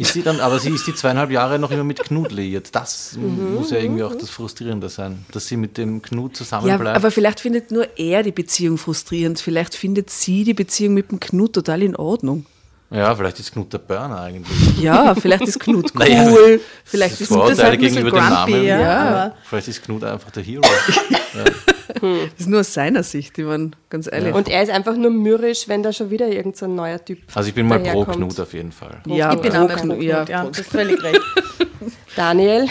[0.00, 2.74] Ist sie dann, aber sie ist die zweieinhalb Jahre noch immer mit Knut liiert.
[2.74, 6.96] Das muss ja irgendwie auch das Frustrierende sein, dass sie mit dem Knut Ja, zusammenbleibt.
[6.96, 9.40] aber vielleicht findet nur er die Beziehung frustrierend.
[9.40, 12.46] Vielleicht findet sie die Beziehung mit dem Knut total in Ordnung.
[12.92, 14.78] Ja, vielleicht ist Knut der Burner eigentlich.
[14.80, 15.98] Ja, vielleicht ist Knut cool.
[16.00, 18.64] Naja, vielleicht das ist das halt gegenüber dem Namen.
[18.64, 19.34] ja, Ja.
[19.48, 20.62] Vielleicht ist Knut einfach der Hero.
[21.34, 22.02] das
[22.38, 24.34] ist nur aus seiner Sicht, ich meine, ganz ehrlich.
[24.34, 27.18] Und er ist einfach nur mürrisch, wenn da schon wieder irgendein so ein neuer Typ
[27.34, 28.16] Also ich bin mal pro daherkommt.
[28.16, 29.00] Knut auf jeden Fall.
[29.06, 31.20] ja, ich bin pro auch bei Knut, Knut, ja, ja, pro- du hast völlig recht.
[32.16, 32.66] Daniel,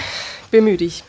[0.52, 1.04] bemühe dich.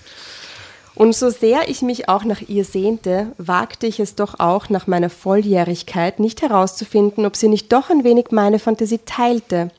[0.94, 4.86] Und so sehr ich mich auch nach ihr sehnte, wagte ich es doch auch nach
[4.86, 9.70] meiner Volljährigkeit nicht herauszufinden, ob sie nicht doch ein wenig meine Fantasie teilte.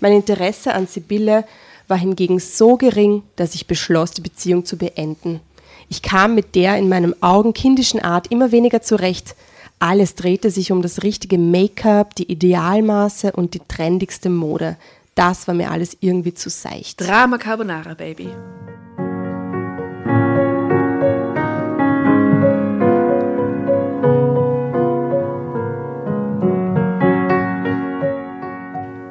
[0.00, 1.44] Mein Interesse an Sibylle
[1.86, 5.40] war hingegen so gering, dass ich beschloss, die Beziehung zu beenden.
[5.88, 9.36] Ich kam mit der in meinen Augen kindischen Art immer weniger zurecht.
[9.78, 14.76] Alles drehte sich um das richtige Make-up, die Idealmaße und die trendigste Mode.
[15.14, 17.00] Das war mir alles irgendwie zu seicht.
[17.00, 18.28] Drama Carbonara, Baby.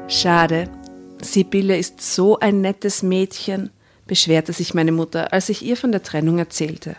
[0.08, 0.70] Schade.
[1.22, 3.70] Sibylle ist so ein nettes Mädchen,
[4.06, 6.96] beschwerte sich meine Mutter, als ich ihr von der Trennung erzählte.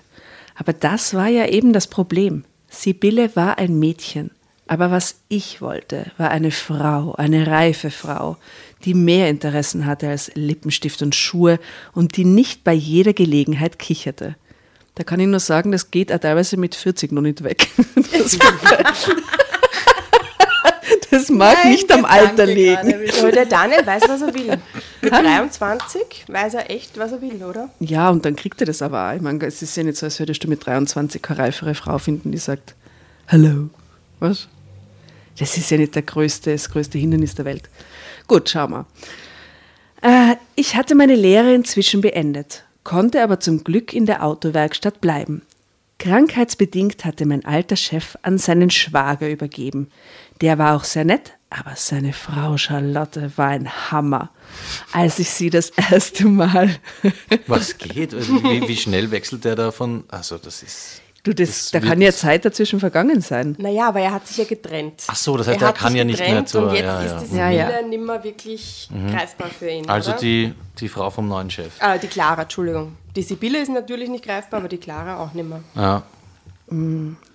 [0.55, 2.45] Aber das war ja eben das Problem.
[2.69, 4.31] Sibylle war ein Mädchen.
[4.67, 8.39] Aber was ich wollte, war eine Frau, eine reife Frau,
[8.85, 11.61] die mehr Interessen hatte als Lippenstift und Schuhe
[11.93, 14.37] und die nicht bei jeder Gelegenheit kicherte.
[14.95, 17.69] Da kann ich nur sagen, das geht auch teilweise mit 40 noch nicht weg.
[21.15, 22.95] Das, mag nicht am Alter liegen.
[23.19, 24.59] Aber der Daniel weiß, was er will.
[25.01, 27.71] Mit 23 weiß er echt, was er will, oder?
[27.81, 29.15] Ja, und dann kriegt er das aber auch.
[29.15, 31.99] Ich meine, es ist ja nicht so, als würdest du mit 23 keine reifere Frau
[31.99, 32.75] finden, die sagt,
[33.29, 33.71] Hallo.
[34.21, 34.49] Was?
[35.39, 37.69] Das ist ja nicht der größte, das größte Hindernis der Welt.
[38.29, 38.87] Gut, schau mal.
[40.03, 45.43] Äh, ich hatte meine Lehre inzwischen beendet, konnte aber zum Glück in der Autowerkstatt bleiben.
[45.99, 49.89] Krankheitsbedingt hatte mein alter Chef an seinen Schwager übergeben.
[50.45, 54.29] Der war auch sehr nett, aber seine Frau Charlotte war ein Hammer.
[54.93, 56.69] Als ich sie das erste Mal
[57.47, 58.13] Was geht?
[58.13, 60.05] Also Wie, wie schnell wechselt der davon?
[60.09, 61.01] Also das ist.
[61.23, 63.57] Du, das, Das da kann ja Zeit dazwischen vergangen sein.
[63.59, 65.05] Naja, aber er hat sich ja getrennt.
[65.07, 67.03] Ach so, das heißt, er hat kann ja nicht mehr getrennt zur- Und jetzt ja,
[67.03, 67.17] ja.
[67.23, 67.89] ist die Ja, Sibylle ja.
[67.89, 69.89] nicht mehr wirklich greifbar für ihn.
[69.89, 70.21] Also oder?
[70.21, 71.73] die, die Frau vom neuen Chef.
[71.81, 72.97] Ah, die Clara, Entschuldigung.
[73.17, 75.63] Die Sibylle ist natürlich nicht greifbar, aber die Clara auch nicht mehr.
[75.75, 76.03] Ja.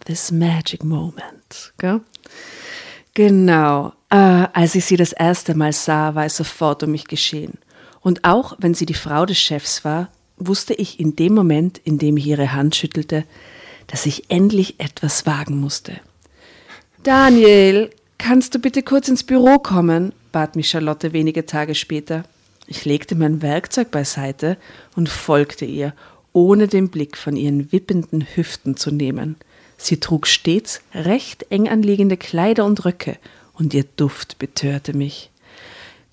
[0.06, 1.74] This magic moment.
[1.80, 2.02] Gell?
[3.19, 3.91] Genau.
[4.10, 7.58] Äh, als ich sie das erste Mal sah, war es sofort um mich geschehen.
[7.99, 11.97] Und auch wenn sie die Frau des Chefs war, wusste ich in dem Moment, in
[11.97, 13.25] dem ich ihre Hand schüttelte,
[13.88, 15.99] dass ich endlich etwas wagen musste.
[17.03, 20.13] Daniel, kannst du bitte kurz ins Büro kommen?
[20.32, 22.23] bat mich Charlotte wenige Tage später.
[22.67, 24.55] Ich legte mein Werkzeug beiseite
[24.95, 25.93] und folgte ihr,
[26.32, 29.36] ohne den Blick von ihren wippenden Hüften zu nehmen.
[29.79, 33.17] Sie trug stets recht eng anliegende Kleider und Röcke,
[33.53, 35.31] und ihr Duft betörte mich.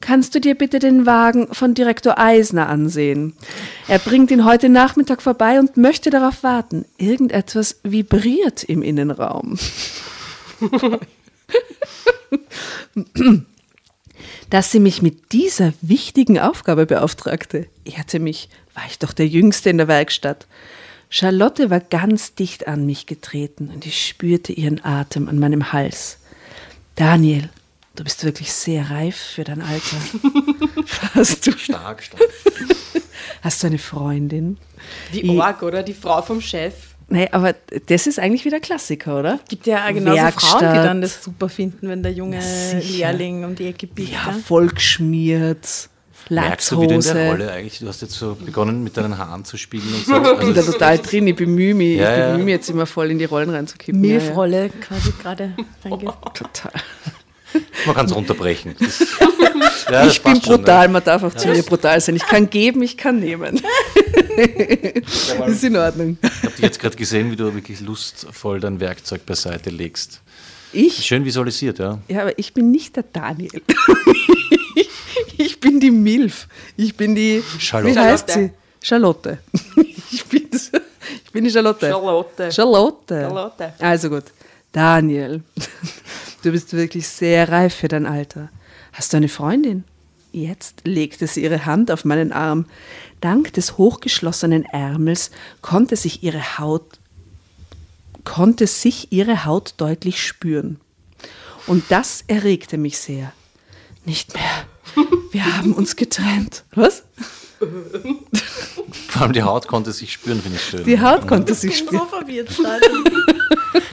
[0.01, 3.33] Kannst du dir bitte den Wagen von Direktor Eisner ansehen?
[3.89, 6.85] Er bringt ihn heute Nachmittag vorbei und möchte darauf warten.
[6.97, 9.59] Irgendetwas vibriert im Innenraum.
[14.51, 19.71] Dass sie mich mit dieser wichtigen Aufgabe beauftragte, ehrte mich, war ich doch der Jüngste
[19.71, 20.47] in der Werkstatt.
[21.09, 26.19] Charlotte war ganz dicht an mich getreten und ich spürte ihren Atem an meinem Hals.
[26.97, 27.49] Daniel,
[27.95, 29.97] du bist wirklich sehr reif für dein Alter.
[31.15, 32.21] Hast du, Stark, stark.
[33.43, 34.59] hast du eine Freundin?
[35.13, 35.83] Wie Org, oder?
[35.83, 36.75] Die Frau vom Chef.
[37.09, 37.55] Nee, aber
[37.87, 39.39] das ist eigentlich wieder Klassiker, oder?
[39.49, 40.61] Gibt ja genauso Werkstatt.
[40.61, 43.13] Frauen, die dann das super finden, wenn der junge sicher.
[43.13, 44.13] Lehrling um die Ecke biegt.
[44.13, 44.33] Ja, Ja.
[46.29, 47.29] Geschmiert, Merkst du wieder in der Latzhose.
[47.31, 47.79] Rolle eigentlich?
[47.79, 50.17] Du hast jetzt so begonnen mit deinen Haaren zu spielen und so.
[50.17, 52.27] Ich bin Also da total drin, ich bemühe mich, Ja, ich ja.
[52.33, 54.03] bemühe mich jetzt immer voll in die Rollen reinzukippen.
[54.05, 56.13] Ja, Milfrolle quasi gerade reinge- ja.
[56.35, 56.73] Total.
[57.87, 58.75] man kann es runterbrechen.
[58.79, 58.99] Das,
[59.87, 62.17] ja, das ich bin passt schon, brutal, man darf auch zu mir brutal sein.
[62.17, 63.61] Ich kann geben, ich kann nehmen.
[65.39, 66.19] das ist in Ordnung.
[66.23, 70.21] Ich habe dich jetzt gerade gesehen, wie du wirklich lustvoll dein Werkzeug beiseite legst.
[70.73, 71.07] Ich?
[71.07, 71.99] Schön visualisiert, ja.
[72.09, 73.63] Ja, aber ich bin nicht der Daniel.
[75.47, 76.49] Ich bin die Milf.
[76.77, 77.43] Ich bin die.
[77.59, 77.95] Charlotte.
[77.95, 78.51] Wie heißt sie?
[78.83, 79.39] Charlotte.
[80.09, 80.49] Ich bin,
[81.25, 81.91] ich bin die Charlotte.
[81.91, 82.51] Charlotte.
[82.53, 83.21] Charlotte.
[83.21, 83.73] Charlotte.
[83.81, 84.25] Also gut.
[84.73, 85.43] Daniel,
[86.43, 88.49] du bist wirklich sehr reif für dein Alter.
[88.93, 89.85] Hast du eine Freundin?
[90.33, 92.67] Jetzt legte sie ihre Hand auf meinen Arm.
[93.21, 95.31] Dank des hochgeschlossenen Ärmels
[95.61, 96.99] konnte sich ihre Haut
[98.25, 100.81] konnte sich ihre Haut deutlich spüren.
[101.67, 103.33] Und das erregte mich sehr.
[104.05, 104.67] Nicht mehr.
[105.33, 106.65] Wir haben uns getrennt.
[106.75, 107.03] Was?
[109.09, 110.85] Vor allem die Haut konnte sich spüren, finde ich schön.
[110.85, 112.09] Die Haut konnte sich Ich bin spüren.
[112.11, 112.51] so verwirrt.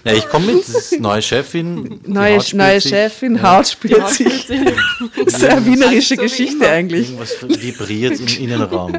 [0.05, 2.01] Ja, ich komme mit, das ist neue Chefin.
[2.05, 2.89] Neue, Haut neue sich.
[2.91, 4.47] Chefin, Haut spürt sich.
[4.47, 6.67] Das ist eine wienerische so wie Geschichte immer.
[6.69, 7.09] eigentlich.
[7.09, 8.97] Irgendwas vibriert im Innenraum.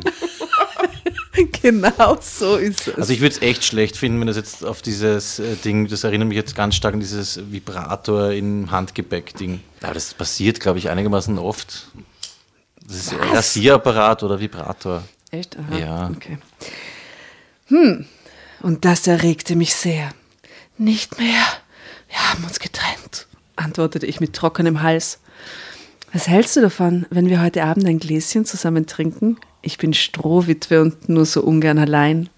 [1.62, 2.94] Genau so ist es.
[2.94, 6.05] Also ich würde es echt schlecht finden, wenn das jetzt auf dieses äh, Ding, das
[6.05, 9.61] erinnert mich jetzt ganz stark an dieses Vibrator im Handgepäck-Ding.
[9.83, 11.88] Aber das passiert, glaube ich, einigermaßen oft.
[12.87, 15.03] Das ist Rasierapparat oder Vibrator.
[15.31, 15.57] Echt?
[15.59, 15.79] Aha.
[15.79, 16.11] Ja.
[16.14, 16.38] Okay.
[17.66, 18.07] Hm.
[18.61, 20.11] Und das erregte mich sehr.
[20.79, 21.42] Nicht mehr.
[22.09, 25.18] Wir haben uns getrennt, antwortete ich mit trockenem Hals.
[26.12, 29.38] Was hältst du davon, wenn wir heute Abend ein Gläschen zusammen trinken?
[29.64, 32.29] Ich bin Strohwitwe und nur so ungern allein.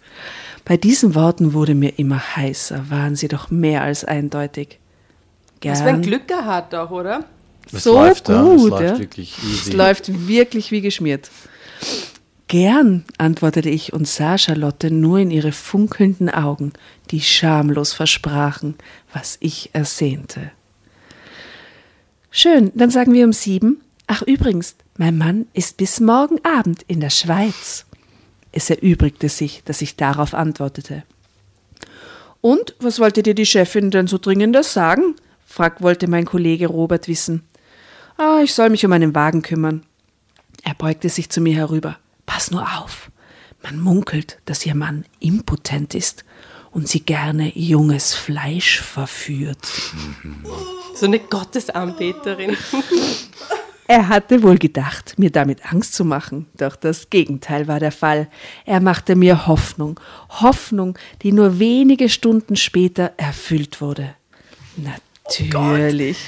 [0.64, 4.78] Bei diesen Worten wurde mir immer heißer, waren sie doch mehr als eindeutig.
[5.62, 6.02] Was für ein Gern.
[6.02, 7.24] Glück er hat auch, oder?
[7.72, 8.98] Es So läuft, ja, es gut, läuft ja.
[8.98, 9.70] wirklich Es easy.
[9.72, 11.30] läuft wirklich wie geschmiert.
[12.48, 16.72] Gern, antwortete ich und sah Charlotte nur in ihre funkelnden Augen,
[17.10, 18.76] die schamlos versprachen,
[19.12, 20.52] was ich ersehnte.
[22.30, 23.80] Schön, dann sagen wir um sieben.
[24.06, 27.86] Ach übrigens, mein Mann ist bis morgen Abend in der Schweiz.
[28.52, 31.02] Es erübrigte sich, dass ich darauf antwortete.
[32.40, 35.16] Und was wollte dir die Chefin denn so dringendes sagen?
[35.44, 37.42] frag wollte mein Kollege Robert wissen.
[38.16, 39.84] Ah, ich soll mich um einen Wagen kümmern.
[40.62, 41.98] Er beugte sich zu mir herüber.
[42.24, 43.10] Pass nur auf.
[43.62, 46.24] Man munkelt, dass ihr Mann impotent ist
[46.70, 49.66] und sie gerne junges Fleisch verführt.
[50.94, 52.56] So eine Gottesanbeterin.
[53.88, 58.28] Er hatte wohl gedacht, mir damit Angst zu machen, doch das Gegenteil war der Fall.
[58.64, 64.14] Er machte mir Hoffnung, Hoffnung, die nur wenige Stunden später erfüllt wurde.
[64.76, 66.18] Natürlich.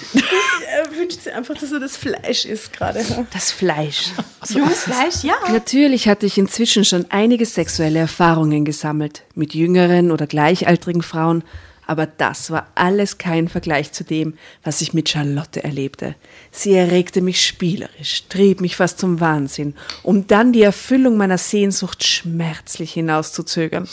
[0.71, 3.05] Er wünscht sich einfach, dass er das Fleisch isst gerade.
[3.33, 4.13] Das Fleisch.
[4.49, 5.35] Junges Fleisch, ja.
[5.51, 11.43] Natürlich hatte ich inzwischen schon einige sexuelle Erfahrungen gesammelt, mit jüngeren oder gleichaltrigen Frauen,
[11.89, 16.17] aber das war alles kein Vergleich zu dem, was ich mit Charlotte erlebte.
[16.51, 22.05] Sie erregte mich spielerisch, trieb mich fast zum Wahnsinn, um dann die Erfüllung meiner Sehnsucht
[22.05, 23.89] schmerzlich hinauszuzögern.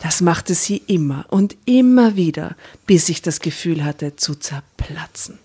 [0.00, 5.38] Das machte sie immer und immer wieder, bis ich das Gefühl hatte zu zerplatzen.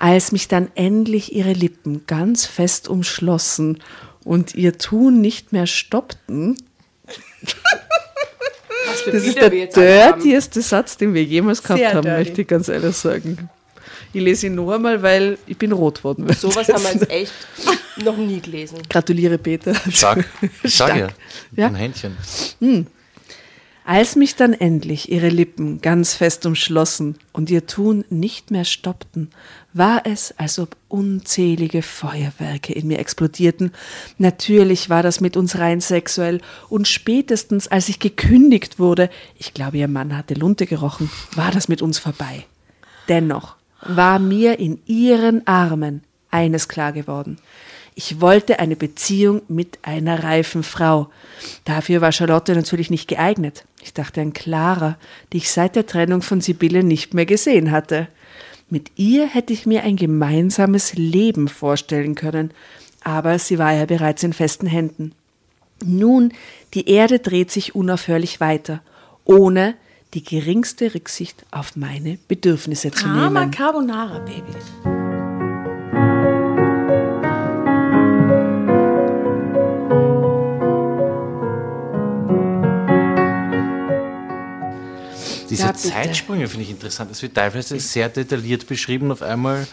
[0.00, 3.80] Als mich dann endlich ihre Lippen ganz fest umschlossen
[4.24, 6.56] und ihr Tun nicht mehr stoppten,
[9.06, 12.18] das ist der dirtieste Satz, den wir jemals gehabt Sehr haben, dirty.
[12.18, 13.48] möchte ich ganz ehrlich sagen.
[14.12, 16.30] Ich lese ihn noch einmal, weil ich bin rot worden.
[16.34, 17.32] Sowas haben wir jetzt echt
[18.04, 18.78] noch nie gelesen.
[18.88, 19.74] Gratuliere, Peter.
[19.90, 20.26] Stark.
[20.62, 21.08] Ich sage ja.
[21.08, 21.14] Stark.
[21.56, 21.66] Ja.
[21.68, 22.16] Ein Händchen.
[23.84, 29.30] Als mich dann endlich ihre Lippen ganz fest umschlossen und ihr Tun nicht mehr stoppten,
[29.74, 33.72] war es, als ob unzählige Feuerwerke in mir explodierten.
[34.18, 39.78] Natürlich war das mit uns rein sexuell und spätestens als ich gekündigt wurde, ich glaube,
[39.78, 42.44] ihr Mann hatte Lunte gerochen, war das mit uns vorbei.
[43.08, 47.38] Dennoch war mir in ihren Armen eines klar geworden.
[47.94, 51.10] Ich wollte eine Beziehung mit einer reifen Frau.
[51.64, 53.64] Dafür war Charlotte natürlich nicht geeignet.
[53.82, 54.96] Ich dachte an Clara,
[55.32, 58.08] die ich seit der Trennung von Sibylle nicht mehr gesehen hatte.
[58.72, 62.52] Mit ihr hätte ich mir ein gemeinsames Leben vorstellen können,
[63.04, 65.12] aber sie war ja bereits in festen Händen.
[65.84, 66.32] Nun,
[66.72, 68.80] die Erde dreht sich unaufhörlich weiter,
[69.26, 69.74] ohne
[70.14, 73.50] die geringste Rücksicht auf meine Bedürfnisse zu Drama nehmen.
[73.50, 74.91] Carbonara, Baby.
[85.52, 85.74] Diese Ja.
[85.74, 87.10] Zeitsprünge finde ich interessant.
[87.10, 89.12] Es wird teilweise sehr detailliert beschrieben.
[89.12, 89.66] Auf einmal,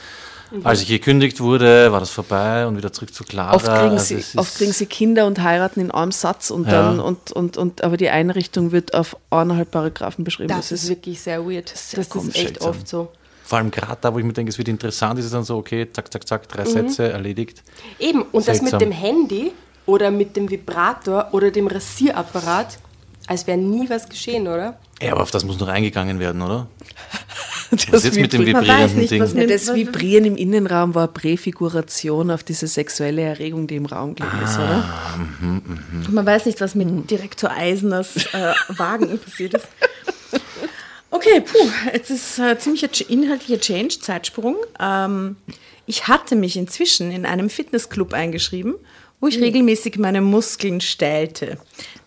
[0.64, 3.56] als ich gekündigt wurde, war das vorbei und wieder zurück zu Clara.
[3.56, 6.72] Oft kriegen, Also sie, oft kriegen sie Kinder und heiraten in einem Satz und Ja.
[6.74, 10.50] dann und, und, und aber die Einrichtung wird auf eineinhalb Paragraphen beschrieben.
[10.50, 11.72] Das ist wirklich sehr weird.
[11.72, 12.70] Das ist echt seltsam.
[12.70, 13.08] oft so.
[13.46, 15.56] Vor allem gerade da, wo ich mir denke, es wird interessant, ist es dann so,
[15.58, 16.52] okay, zack, zack, zack, Mhm.
[16.56, 17.64] drei Sätze erledigt.
[18.00, 18.80] Eben, und das Seltsam.
[18.80, 19.52] mit dem Handy
[19.86, 22.78] oder mit dem Vibrator oder dem Rasierapparat,
[23.28, 24.78] als wäre nie was geschehen, oder?
[25.02, 26.68] Ja, aber auf das muss noch eingegangen werden, oder?
[27.72, 29.24] das Was ist jetzt mit dem vibrierenden nicht, Ding?
[29.38, 34.42] Ja, das Vibrieren im Innenraum war Präfiguration auf diese sexuelle Erregung, die im Raum gelegen
[34.44, 34.84] ist, oder?
[36.12, 39.68] Man weiß nicht, was mit Direktor Eisners äh, Wagen passiert ist.
[41.12, 41.58] Okay, puh,
[41.94, 44.56] jetzt ist äh, ziemlich ein ch- inhaltlicher Change, Zeitsprung.
[44.80, 45.38] Ähm,
[45.88, 48.76] ich hatte mich inzwischen in einem Fitnessclub eingeschrieben,
[49.20, 51.58] wo ich regelmäßig meine Muskeln stellte.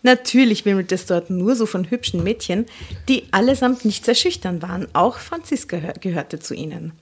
[0.03, 2.67] Natürlich wimmelte es dort nur so von hübschen Mädchen,
[3.09, 4.87] die allesamt nicht sehr schüchtern waren.
[4.94, 6.92] Auch Franziska hör- gehörte zu ihnen.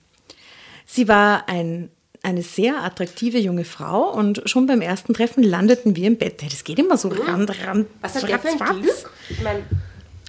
[0.87, 1.91] Sie war ein
[2.23, 6.43] eine sehr attraktive junge Frau und schon beim ersten Treffen landeten wir im Bett.
[6.43, 8.81] Das geht immer so ran, ran, Was hat der für ein ratzfatz.
[8.83, 9.11] Glück?
[9.31, 9.63] Ich meine,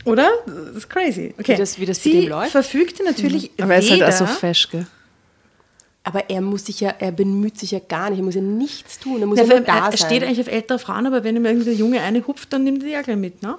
[0.06, 0.30] Oder?
[0.46, 1.34] Das ist crazy.
[1.38, 1.52] Okay.
[1.52, 2.52] Wie das- wie das Sie dem läuft?
[2.52, 4.88] verfügte natürlich Aber er ist halt auch so fesch, gell?
[6.04, 8.98] Aber er muss sich ja, er bemüht sich ja gar nicht, er muss ja nichts
[9.00, 10.08] tun, er muss ja nur er, da er sein.
[10.08, 12.86] steht eigentlich auf ältere Frauen, aber wenn ihm irgendein Junge eine hupft, dann nimmt er
[12.88, 13.58] die ja gleich mit, ne?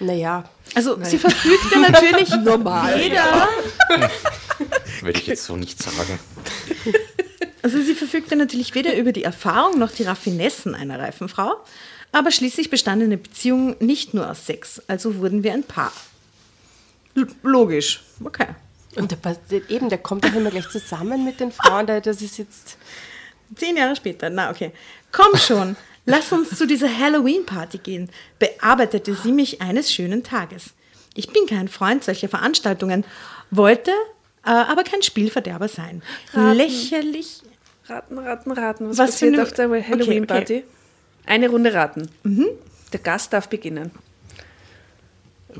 [0.00, 2.98] naja, Also sie verfügte natürlich normal.
[3.00, 3.48] Weder,
[5.02, 6.18] Würde ich jetzt so nicht sagen.
[7.62, 11.56] also sie verfügte natürlich weder über die Erfahrung noch die Raffinessen einer reifen Frau,
[12.10, 15.92] aber schließlich bestand eine Beziehung nicht nur aus Sex, also wurden wir ein Paar.
[17.14, 18.46] L logisch, okay.
[18.96, 22.38] Und der, eben, der kommt doch immer gleich zusammen mit den Frauen, da- das ist
[22.38, 22.76] jetzt,
[23.54, 24.72] Zehn Jahre später, na okay.
[25.10, 30.74] Komm schon, lass uns zu dieser Halloween-Party gehen, bearbeitete sie mich eines schönen Tages.
[31.14, 33.04] Ich bin kein Freund solcher Veranstaltungen,
[33.50, 33.90] wollte
[34.44, 36.02] äh, aber kein Spielverderber sein.
[36.34, 36.56] Raten.
[36.58, 37.40] Lächerlich.
[37.86, 38.88] Raten, raten, raten.
[38.90, 40.56] Was, Was für passiert eine- auf der Okay, Halloween-Party?
[40.58, 40.64] okay.
[41.26, 42.08] Eine Runde raten.
[42.92, 43.90] Der Gast darf beginnen.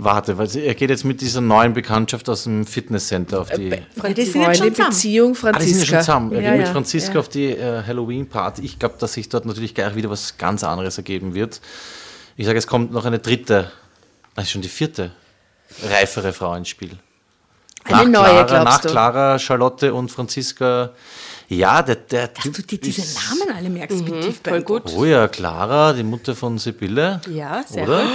[0.01, 3.69] Warte, weil er geht jetzt mit dieser neuen Bekanntschaft aus dem Fitnesscenter auf die.
[3.69, 3.77] Ja,
[4.13, 4.91] die sind Freunde, jetzt schon zusammen.
[4.91, 5.67] Beziehung, Ah, die Franziska.
[5.67, 6.33] sind ja schon zusammen.
[6.33, 6.73] Er Ja, geht mit ja.
[6.73, 8.63] Franziska auf die äh, Halloween-Party.
[8.65, 11.61] Ich glaube, dass sich dort natürlich gleich wieder was ganz anderes ergeben wird.
[12.37, 13.73] Ich sage, es kommt noch eine dritte,
[14.37, 15.11] das ist schon die vierte,
[15.91, 16.91] reifere Frau ins Spiel.
[17.85, 18.89] Eine neue, Clara, nach du?
[18.91, 20.91] Clara, Charlotte und Franziska.
[21.49, 24.83] Ja, der, der Dass du dir diese Namen alle merkst, wie tief voll gut.
[24.95, 27.21] Oh ja, Clara, die Mutter von Sibylle.
[27.29, 28.03] Ja, sehr oder?
[28.03, 28.13] gut.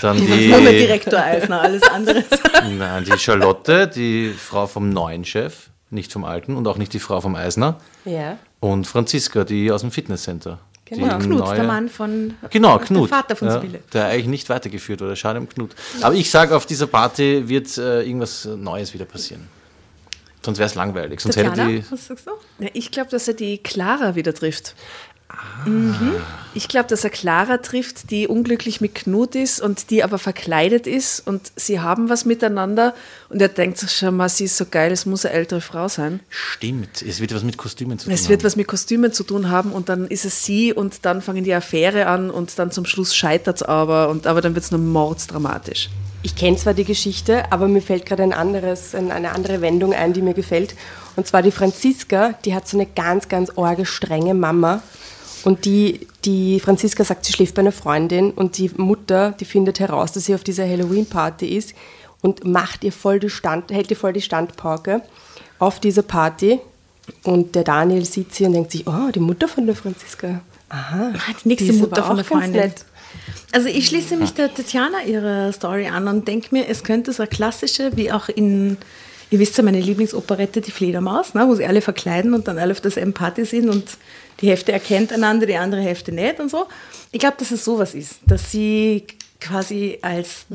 [0.00, 2.24] Dann Nur die, Direktor Eisner, alles andere.
[2.78, 6.98] nein, die Charlotte, die Frau vom neuen Chef, nicht vom alten und auch nicht die
[6.98, 7.78] Frau vom Eisner.
[8.04, 8.38] Ja.
[8.60, 10.58] Und Franziska, die aus dem Fitnesscenter.
[10.86, 11.18] Genau.
[11.18, 13.10] Die Knut, neue- der Mann von Genau, der Knut.
[13.10, 13.80] Vater von ja, Sibylle.
[13.92, 15.16] Der eigentlich nicht weitergeführt wurde.
[15.16, 15.74] Schade um Knut.
[16.00, 19.48] Aber ich sage, auf dieser Party wird äh, irgendwas Neues wieder passieren.
[20.42, 21.20] Sonst wäre es langweilig.
[21.20, 21.84] Sonst hätte die.
[21.90, 22.30] was sagst du?
[22.62, 24.76] Ja, ich glaube, dass er die Clara wieder trifft.
[25.64, 26.12] Mhm.
[26.54, 30.86] Ich glaube, dass er Clara trifft, die unglücklich mit Knut ist und die aber verkleidet
[30.86, 32.94] ist und sie haben was miteinander
[33.28, 35.88] und er denkt sich schon mal, sie ist so geil, es muss eine ältere Frau
[35.88, 36.20] sein.
[36.30, 38.46] Stimmt, es wird was mit Kostümen zu tun Es wird haben.
[38.46, 41.52] was mit Kostümen zu tun haben und dann ist es sie und dann fangen die
[41.52, 44.80] Affäre an und dann zum Schluss scheitert es aber und aber dann wird es nur
[44.80, 45.90] mordsdramatisch.
[46.22, 49.92] Ich kenne zwar die Geschichte, aber mir fällt gerade ein anderes, ein- eine andere Wendung
[49.92, 50.74] ein, die mir gefällt.
[51.16, 54.82] Und zwar die Franziska, die hat so eine ganz, ganz orge, strenge Mama.
[55.46, 59.78] Und die, die Franziska sagt, sie schläft bei einer Freundin und die Mutter, die findet
[59.78, 61.72] heraus, dass sie auf dieser Halloween-Party ist
[62.20, 65.02] und macht ihr voll die Stand, hält ihr voll die Standpauke
[65.60, 66.58] auf dieser Party.
[67.22, 70.40] Und der Daniel sieht sie und denkt sich, oh, die Mutter von der Franziska.
[70.68, 72.60] Aha, Ah, Die nächste ist Mutter aber von der Freundin.
[72.62, 72.84] nett.
[73.52, 77.22] Also ich schließe mich der Tatjana ihrer Story an und denke mir, es könnte so
[77.22, 78.78] eine klassische, wie auch in,
[79.30, 82.72] ihr wisst ja, meine Lieblingsoperette, die Fledermaus, ne, wo sie alle verkleiden und dann alle
[82.72, 83.84] auf derselben Party sind und
[84.40, 86.66] die Hälfte erkennt einander, die andere Hälfte nicht und so.
[87.10, 89.04] Ich glaube, dass es sowas ist, dass sie
[89.40, 90.46] quasi als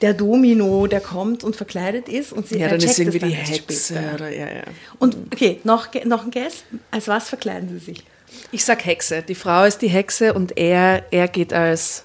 [0.00, 3.34] der Domino, der kommt und verkleidet ist und sie Ja, dann ist irgendwie dann die
[3.34, 4.14] Hexe später.
[4.14, 4.62] oder ja, ja.
[4.98, 6.64] Und okay, noch, noch ein Guess.
[6.90, 8.04] Als was verkleiden sie sich?
[8.50, 9.22] Ich sag Hexe.
[9.22, 12.04] Die Frau ist die Hexe und er, er geht als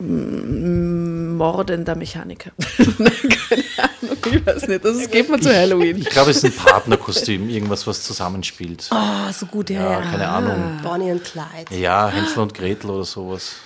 [0.00, 2.50] mordender Mechaniker.
[2.78, 4.84] Keine Ahnung, ich weiß nicht.
[4.84, 5.98] Das geht mir zu Halloween.
[5.98, 8.88] Ich glaube, es ist ein Partnerkostüm, irgendwas, was zusammenspielt.
[8.92, 10.00] Oh, so gut, ja, Ja, ja.
[10.10, 10.80] keine Ahnung.
[10.82, 11.74] Bonnie und Clyde.
[11.78, 13.56] Ja, Hänsel und Gretel oder sowas.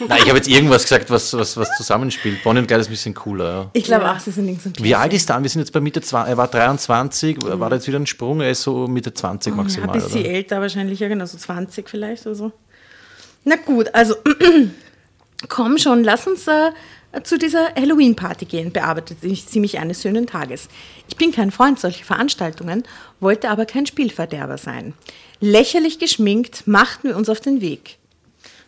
[0.00, 2.42] Nein, ich habe jetzt irgendwas gesagt, was, was, was zusammenspielt.
[2.42, 3.44] Bonnie und Clyde ist ein bisschen cooler.
[3.48, 3.70] Ja.
[3.74, 5.40] Ich glaube auch, sie sind links und Wie alt ist er?
[5.40, 8.40] Wir sind jetzt bei Mitte 20, er war 23, war da jetzt wieder ein Sprung,
[8.40, 9.88] er ist so Mitte 20 Ja, maximal.
[9.90, 10.30] ein bisschen oder?
[10.30, 12.52] älter wahrscheinlich, ja genau, so 20 vielleicht oder so.
[13.44, 14.16] Na gut, also
[15.48, 16.72] komm schon, lass uns äh,
[17.22, 20.68] zu dieser Halloween-Party gehen, bearbeitete ich ziemlich eines schönen Tages.
[21.08, 22.82] Ich bin kein Freund solcher Veranstaltungen,
[23.20, 24.94] wollte aber kein Spielverderber sein.
[25.40, 27.98] Lächerlich geschminkt machten wir uns auf den Weg.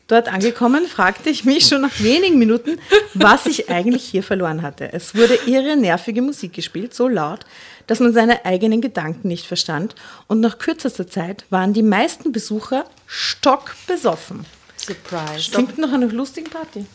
[0.08, 2.78] Dort angekommen, fragte ich mich schon nach wenigen Minuten,
[3.14, 4.92] was ich eigentlich hier verloren hatte.
[4.92, 7.40] Es wurde irre, nervige Musik gespielt, so laut,
[7.88, 9.96] dass man seine eigenen Gedanken nicht verstand.
[10.28, 14.46] Und nach kürzester Zeit waren die meisten Besucher stockbesoffen.
[14.86, 15.50] Surprise.
[15.50, 16.86] Klingt nach einer lustigen Party.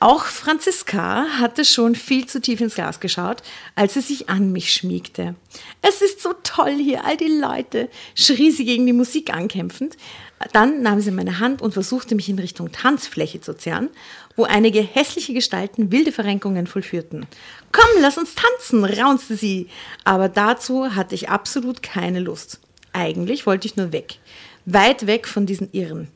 [0.00, 3.42] Auch Franziska hatte schon viel zu tief ins Glas geschaut,
[3.74, 5.34] als sie sich an mich schmiegte.
[5.82, 9.96] Es ist so toll hier, all die Leute, schrie sie gegen die Musik ankämpfend.
[10.52, 13.90] Dann nahm sie meine Hand und versuchte mich in Richtung Tanzfläche zu zerren,
[14.36, 17.26] wo einige hässliche Gestalten wilde Verrenkungen vollführten.
[17.72, 19.66] Komm, lass uns tanzen, raunzte sie.
[20.04, 22.60] Aber dazu hatte ich absolut keine Lust.
[22.92, 24.20] Eigentlich wollte ich nur weg.
[24.64, 26.06] Weit weg von diesen Irren.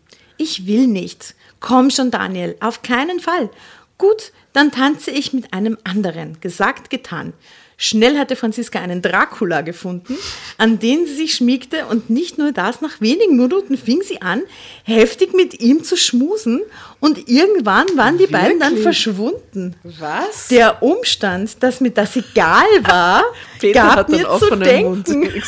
[0.43, 1.37] Ich will nicht.
[1.61, 3.49] Komm schon, Daniel, auf keinen Fall.
[3.97, 6.41] Gut, dann tanze ich mit einem anderen.
[6.41, 7.33] Gesagt, getan.
[7.77, 10.19] Schnell hatte Franziska einen Dracula gefunden,
[10.59, 14.43] an den sie sich schmiegte und nicht nur das, nach wenigen Minuten fing sie an,
[14.83, 16.63] heftig mit ihm zu schmusen
[16.99, 19.77] und irgendwann waren die beiden dann verschwunden.
[19.85, 20.49] Was?
[20.49, 23.23] Der Umstand, dass mir das egal war,
[23.73, 25.29] gab mir zu denken.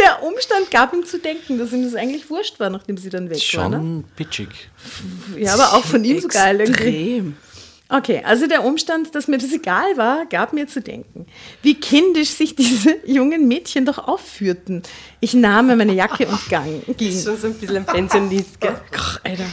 [0.00, 3.28] Der Umstand gab ihm zu denken, dass ihm das eigentlich wurscht war, nachdem sie dann
[3.28, 3.68] weg war.
[3.68, 3.76] Ne?
[3.76, 4.48] Schon pitchig.
[5.36, 7.16] Ja, aber auch von ihm so geil irgendwie.
[7.16, 7.36] Extrem.
[7.92, 11.26] Okay, also der Umstand, dass mir das egal war, gab mir zu denken.
[11.60, 14.84] Wie kindisch sich diese jungen Mädchen doch aufführten.
[15.18, 17.20] Ich nahm mir meine Jacke und gang, ging.
[17.20, 18.80] Schon so ein bisschen ein Pensionist, gell?
[18.94, 19.46] Ach, Alter.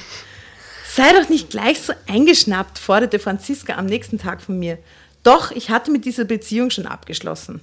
[0.93, 4.77] Sei doch nicht gleich so eingeschnappt, forderte Franziska am nächsten Tag von mir.
[5.23, 7.61] Doch, ich hatte mit dieser Beziehung schon abgeschlossen.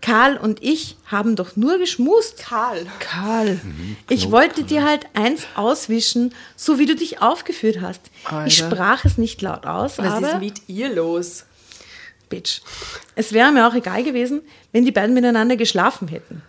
[0.00, 2.38] Karl und ich haben doch nur geschmust.
[2.38, 2.86] Karl.
[3.00, 3.60] Karl,
[4.08, 8.02] ich wollte dir halt eins auswischen, so wie du dich aufgeführt hast.
[8.22, 8.50] Ich Alter.
[8.50, 10.32] sprach es nicht laut aus, Was aber...
[10.34, 11.44] ist mit ihr los?
[12.28, 12.60] Bitch.
[13.16, 14.42] Es wäre mir auch egal gewesen,
[14.72, 16.42] wenn die beiden miteinander geschlafen hätten.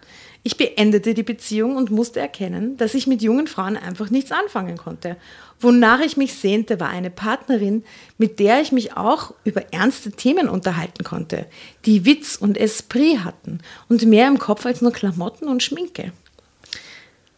[0.43, 4.78] Ich beendete die Beziehung und musste erkennen, dass ich mit jungen Frauen einfach nichts anfangen
[4.78, 5.18] konnte.
[5.62, 7.84] Wonach ich mich sehnte, war eine Partnerin,
[8.18, 11.47] mit der ich mich auch über ernste Themen unterhalten konnte,
[11.86, 16.14] die Witz und Esprit hatten und mehr im Kopf als nur Klamotten und Schminke.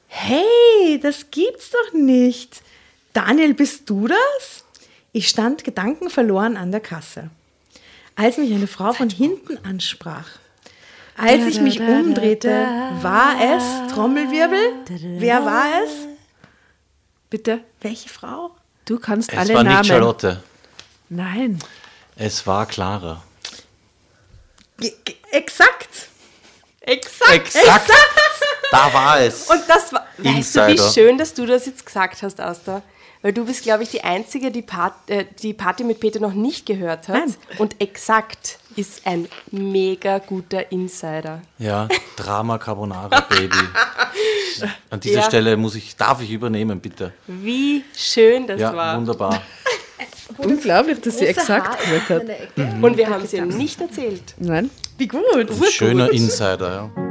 [0.07, 2.61] Hey, das gibt's doch nicht.
[3.13, 4.65] Daniel, bist du das?
[5.13, 7.31] Ich stand gedankenverloren an der Kasse
[8.15, 10.27] als mich eine Frau von hinten ansprach.
[11.17, 12.49] Als ich mich umdrehte,
[13.01, 14.59] war es Trommelwirbel.
[15.17, 16.07] Wer war es?
[17.31, 18.51] Bitte, Welche Frau?
[18.85, 19.77] du kannst Es alle war Namen.
[19.79, 20.43] nicht Charlotte.
[21.09, 21.57] Nein.
[22.17, 23.23] Es war Clara.
[24.77, 26.09] Ge- ge- Exakt.
[26.81, 27.31] Exakt.
[27.31, 27.89] Exakt.
[28.71, 29.49] Da war es.
[29.49, 32.81] Und das war, weißt du, wie schön, dass du das jetzt gesagt hast, Asta?
[33.23, 36.33] Weil du bist, glaube ich, die Einzige, die, Part, äh, die Party mit Peter noch
[36.33, 37.19] nicht gehört hat.
[37.19, 37.35] Nein.
[37.59, 41.41] Und exakt ist ein mega guter Insider.
[41.59, 43.55] Ja, Drama Carbonara Baby.
[44.89, 45.25] An dieser Ja.
[45.25, 47.13] Stelle muss ich, darf ich übernehmen, bitte.
[47.27, 48.97] Wie schön das Ja, war.
[48.97, 49.41] wunderbar.
[50.37, 52.81] Unglaublich, dass sie exakt gehört hat.
[52.81, 54.33] Und wir haben es ihr nicht erzählt.
[54.39, 54.69] Nein.
[54.97, 55.21] Wie gut.
[55.35, 57.10] Ein schöner Insider, ja.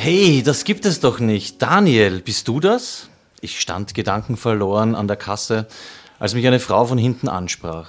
[0.00, 1.60] Hey, das gibt es doch nicht.
[1.60, 3.08] Daniel, bist du das?
[3.40, 5.66] Ich stand gedankenverloren an der Kasse,
[6.20, 7.88] als mich eine Frau von hinten ansprach.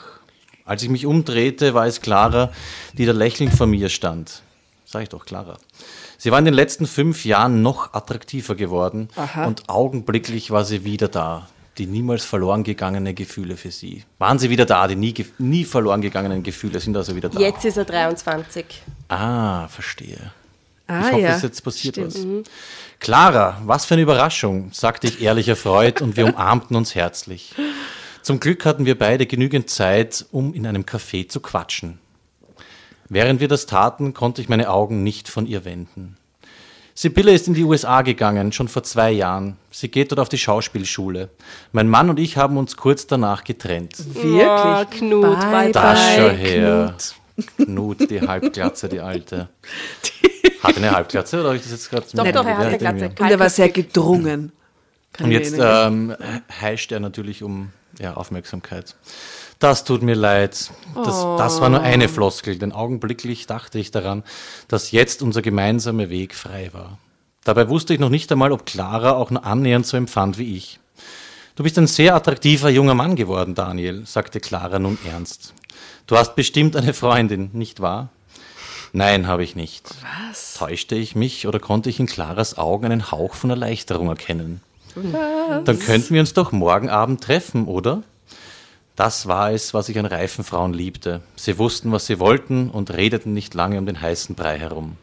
[0.66, 2.52] Als ich mich umdrehte, war es Clara,
[2.94, 4.42] die da lächelnd vor mir stand.
[4.86, 5.60] Sag ich doch, Clara.
[6.18, 9.10] Sie war in den letzten fünf Jahren noch attraktiver geworden
[9.46, 11.48] und augenblicklich war sie wieder da.
[11.78, 14.04] Die niemals verloren gegangene Gefühle für sie.
[14.18, 14.88] Waren sie wieder da?
[14.88, 17.40] Die nie, nie verloren gegangenen Gefühle sind also wieder da.
[17.40, 18.66] Jetzt ist er 23.
[19.10, 20.32] Ah, verstehe.
[20.90, 21.36] Ah, ich hoffe, ja.
[21.36, 22.16] es jetzt passiert Stimmt.
[22.46, 22.52] was.
[23.00, 27.54] Clara, was für eine Überraschung, sagte ich ehrlich erfreut und wir umarmten uns herzlich.
[28.22, 32.00] Zum Glück hatten wir beide genügend Zeit, um in einem Café zu quatschen.
[33.08, 36.18] Während wir das taten, konnte ich meine Augen nicht von ihr wenden.
[36.94, 39.56] Sibylle ist in die USA gegangen, schon vor zwei Jahren.
[39.72, 41.30] Sie geht dort auf die Schauspielschule.
[41.72, 43.94] Mein Mann und ich haben uns kurz danach getrennt.
[44.16, 44.44] Wirklich?
[44.44, 45.98] Oh, Knut, bye, Da bye.
[46.18, 46.96] schau her.
[47.56, 49.48] Knut, die Halbglatze, die alte.
[50.64, 53.10] Hat eine Halbglatze oder habe ich das jetzt gerade Doch, doch, er hat eine Glatze.
[53.10, 54.52] Und er war sehr gedrungen.
[55.14, 56.16] Kann Und jetzt ähm,
[56.62, 58.96] heischt er natürlich um ja, Aufmerksamkeit.
[59.60, 60.72] Das tut mir leid.
[60.96, 64.24] Das, das war nur eine Floskel, denn augenblicklich dachte ich daran,
[64.70, 66.98] dass jetzt unser gemeinsamer Weg frei war.
[67.44, 70.80] Dabei wusste ich noch nicht einmal, ob Clara auch nur annähernd so empfand wie ich.
[71.56, 75.54] Du bist ein sehr attraktiver junger Mann geworden, Daniel, sagte Clara nun ernst.
[76.08, 78.10] Du hast bestimmt eine Freundin, nicht wahr?
[78.94, 79.88] Nein, habe ich nicht.
[80.28, 80.56] Was?
[80.56, 84.62] Täuschte ich mich oder konnte ich in Claras Augen einen Hauch von Erleichterung erkennen?
[84.96, 85.64] Was?
[85.64, 88.04] Dann könnten wir uns doch morgen Abend treffen, oder?
[88.96, 91.22] Das war es, was ich an reifen Frauen liebte.
[91.36, 94.98] Sie wussten, was sie wollten und redeten nicht lange um den heißen Brei herum.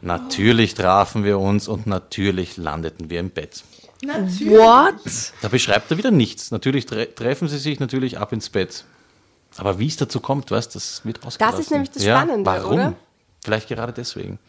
[0.00, 3.64] Natürlich trafen wir uns und natürlich landeten wir im Bett.
[4.04, 4.52] Natürlich.
[4.52, 5.32] What?
[5.42, 6.50] Da beschreibt er wieder nichts.
[6.50, 8.84] Natürlich tre treffen sie sich natürlich ab ins Bett.
[9.56, 11.56] Aber wie es dazu kommt, weißt das wird ausgelassen.
[11.56, 12.74] Das ist nämlich das Spannende, ja, warum?
[12.74, 12.94] oder?
[13.46, 14.40] Vielleicht gerade deswegen.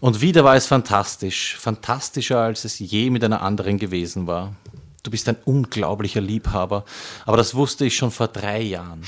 [0.00, 4.56] Und wieder war es fantastisch, fantastischer, als es je mit einer anderen gewesen war.
[5.04, 6.84] Du bist ein unglaublicher Liebhaber,
[7.26, 9.02] aber das wusste ich schon vor drei Jahren.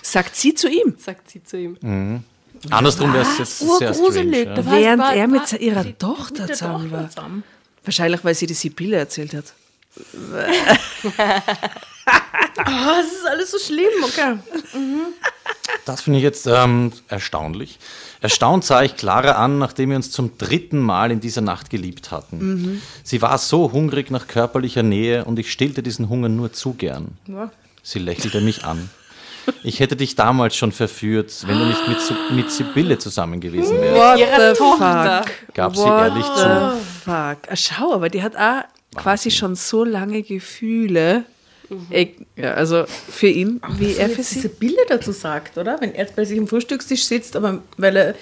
[0.00, 0.94] Sagt sie zu ihm?
[0.96, 1.76] Sagt sie zu ihm.
[1.80, 2.22] Mhm.
[2.70, 4.44] Andersrum wäre es jetzt sehr strange.
[4.44, 4.70] Ja.
[4.70, 7.10] Während er mit ihrer Tochter zusammen war.
[7.82, 9.54] Wahrscheinlich, weil sie die Sibylle erzählt hat.
[9.96, 10.32] oh,
[12.56, 14.38] das ist alles so schlimm, okay.
[14.72, 15.14] Mhm.
[15.84, 17.78] Das finde ich jetzt ähm, erstaunlich.
[18.20, 22.10] Erstaunt sah ich Clara an, nachdem wir uns zum dritten Mal in dieser Nacht geliebt
[22.10, 22.38] hatten.
[22.38, 22.82] Mhm.
[23.02, 27.16] Sie war so hungrig nach körperlicher Nähe und ich stillte diesen Hunger nur zu gern.
[27.26, 27.50] Ja.
[27.82, 28.90] Sie lächelte mich an.
[29.62, 31.98] Ich hätte dich damals schon verführt, wenn du nicht mit,
[32.30, 34.20] mit Sibylle zusammen gewesen wärst.
[34.20, 35.54] What the fuck?
[35.54, 36.30] Gab sie ehrlich zu.
[36.30, 37.50] What the fuck?
[37.50, 38.68] Ah, schau, aber die hat auch Wahnsinn.
[38.96, 41.24] quasi schon so lange Gefühle.
[41.70, 41.86] Mhm.
[41.90, 44.40] Ich, ja, also für ihn, Ach, wie er für sie.
[44.40, 45.80] Sibylle dazu sagt, oder?
[45.80, 48.14] Wenn er bei sich am Frühstückstisch sitzt, aber weil er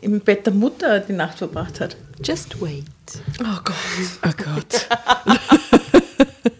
[0.00, 1.96] im Bett der Mutter die Nacht verbracht hat.
[2.22, 2.84] Just wait.
[3.40, 3.74] Oh Gott.
[4.24, 4.88] Oh Gott.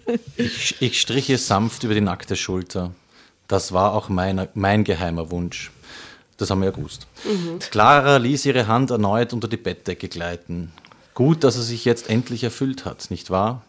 [0.36, 2.92] ich, ich strich ihr sanft über die nackte Schulter.
[3.48, 5.70] Das war auch mein, mein geheimer Wunsch.
[6.38, 7.06] Das haben wir ja gewusst.
[7.24, 7.58] Mhm.
[7.58, 10.72] Clara ließ ihre Hand erneut unter die Bettdecke gleiten.
[11.14, 13.62] Gut, dass er sich jetzt endlich erfüllt hat, nicht wahr?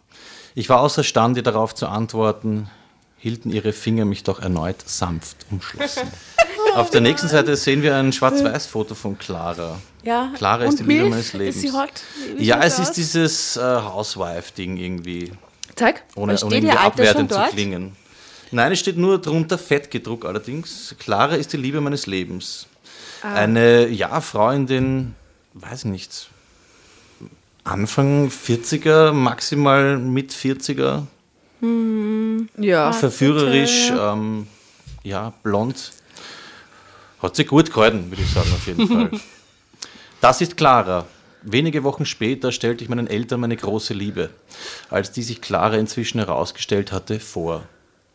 [0.54, 2.70] Ich war außerstande darauf zu antworten,
[3.18, 6.08] hielten ihre Finger mich doch erneut sanft umschlossen.
[6.74, 9.80] Auf der nächsten Seite sehen wir ein Schwarz-Weiß-Foto von Clara.
[10.02, 11.56] Ja, Clara ist die Liebe meines Lebens.
[11.56, 11.90] Ist sie hot?
[12.38, 15.32] Ja, es ist dieses äh, Housewife-Ding irgendwie.
[15.76, 16.02] Zeig.
[16.16, 17.96] Ohne, ohne irgendwie abwertend zu klingen.
[18.50, 20.94] Nein, es steht nur drunter fett gedruckt allerdings.
[20.98, 22.66] Clara ist die Liebe meines Lebens.
[23.22, 23.34] Ah.
[23.34, 25.14] Eine, ja, Frau in den,
[25.54, 26.28] weiß nicht,
[27.64, 31.06] Anfang 40er, maximal mit 40er.
[31.60, 32.92] Hm, ja.
[32.92, 34.46] Verführerisch, ähm,
[35.02, 35.92] ja, blond.
[37.20, 39.10] Hat sie gut gehalten, würde ich sagen, auf jeden Fall.
[40.20, 41.06] Das ist Clara.
[41.42, 44.30] Wenige Wochen später stellte ich meinen Eltern meine große Liebe,
[44.90, 47.64] als die sich Clara inzwischen herausgestellt hatte, vor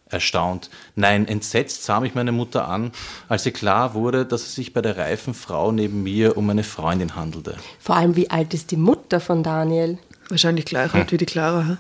[0.10, 0.70] erstaunt.
[0.96, 2.92] Nein, entsetzt sah mich meine Mutter an,
[3.28, 6.64] als ihr klar wurde, dass es sich bei der reifen Frau neben mir um eine
[6.64, 7.58] Freundin handelte.
[7.80, 9.98] Vor allem, wie alt ist die Mutter von Daniel?
[10.30, 11.12] Wahrscheinlich gleich alt hm.
[11.12, 11.78] wie die Clara.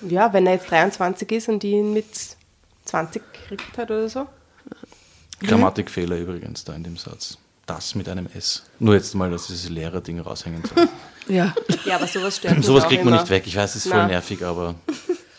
[0.00, 0.10] Hm?
[0.10, 2.06] Ja, wenn er jetzt 23 ist und die ihn mit
[2.86, 4.26] 20 gekriegt hat oder so.
[5.40, 7.38] Grammatikfehler übrigens da in dem Satz.
[7.66, 8.64] Das mit einem S.
[8.78, 10.88] Nur jetzt mal, dass dieses Lehrerding raushängen soll.
[11.28, 11.54] ja.
[11.84, 13.22] ja, aber sowas stört mich Sowas kriegt man immer.
[13.22, 13.44] nicht weg.
[13.46, 14.74] Ich weiß, es ist voll nervig, aber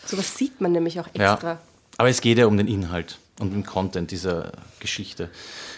[0.06, 1.52] Sowas sieht man nämlich auch extra.
[1.52, 1.58] Ja.
[1.98, 5.30] Aber es geht ja um den Inhalt und den Content dieser Geschichte.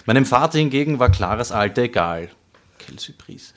[0.06, 2.30] Meinem Vater hingegen war Claras Alter egal.
[2.78, 3.52] Quelle Surprise.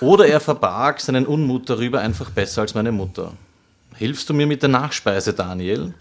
[0.00, 3.34] Oder er verbarg seinen Unmut darüber einfach besser als meine Mutter.
[3.94, 5.94] Hilfst du mir mit der Nachspeise, Daniel?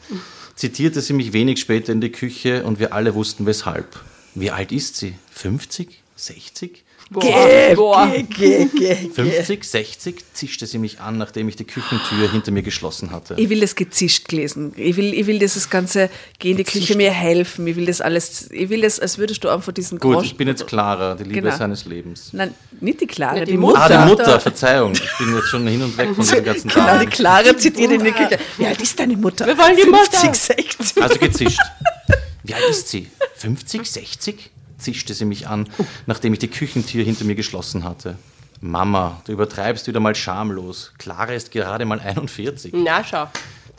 [0.55, 3.99] Zitierte sie mich wenig später in die Küche und wir alle wussten weshalb.
[4.33, 5.15] Wie alt ist sie?
[5.31, 6.01] 50?
[6.15, 6.83] 60?
[7.13, 8.07] Boah, boah.
[8.07, 12.61] Geh, geh, geh, 50, 60 zischte sie mich an, nachdem ich die Küchentür hinter mir
[12.61, 13.35] geschlossen hatte.
[13.37, 14.71] Ich will das gezischt lesen.
[14.77, 16.09] Ich will, ich will dieses ganze,
[16.39, 17.67] geh in die Küche, mir helfen.
[17.67, 20.37] Ich will das alles, ich will das, als würdest du einfach diesen Gut, Grosch ich
[20.37, 21.57] bin jetzt Clara, die Liebe genau.
[21.57, 22.29] seines Lebens.
[22.31, 23.81] Nein, nicht die Clara, ja, die, die, Mutter.
[23.81, 24.93] Ah, die Mutter, Verzeihung.
[24.93, 28.05] Ich bin jetzt schon hin und weg von diesem ganzen Genau, die Clara zitiert in
[28.05, 28.39] die Küche.
[28.57, 29.45] Wie alt ist deine Mutter?
[29.47, 30.35] Wir wollen die 50, Mutter.
[30.35, 31.03] 60.
[31.03, 31.59] Also gezischt.
[32.43, 33.07] Wie alt ist sie?
[33.35, 34.51] 50, 60?
[34.81, 35.69] Zischte sie mich an,
[36.05, 38.17] nachdem ich die Küchentür hinter mir geschlossen hatte.
[38.59, 40.93] Mama, du übertreibst wieder mal schamlos.
[40.99, 42.73] Clara ist gerade mal 41.
[42.75, 43.27] Na, schau.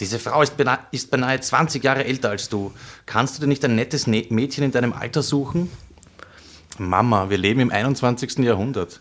[0.00, 2.72] Diese Frau ist, bena ist beinahe 20 Jahre älter als du.
[3.06, 5.70] Kannst du dir nicht ein nettes ne Mädchen in deinem Alter suchen?
[6.78, 8.38] Mama, wir leben im 21.
[8.38, 9.00] Jahrhundert.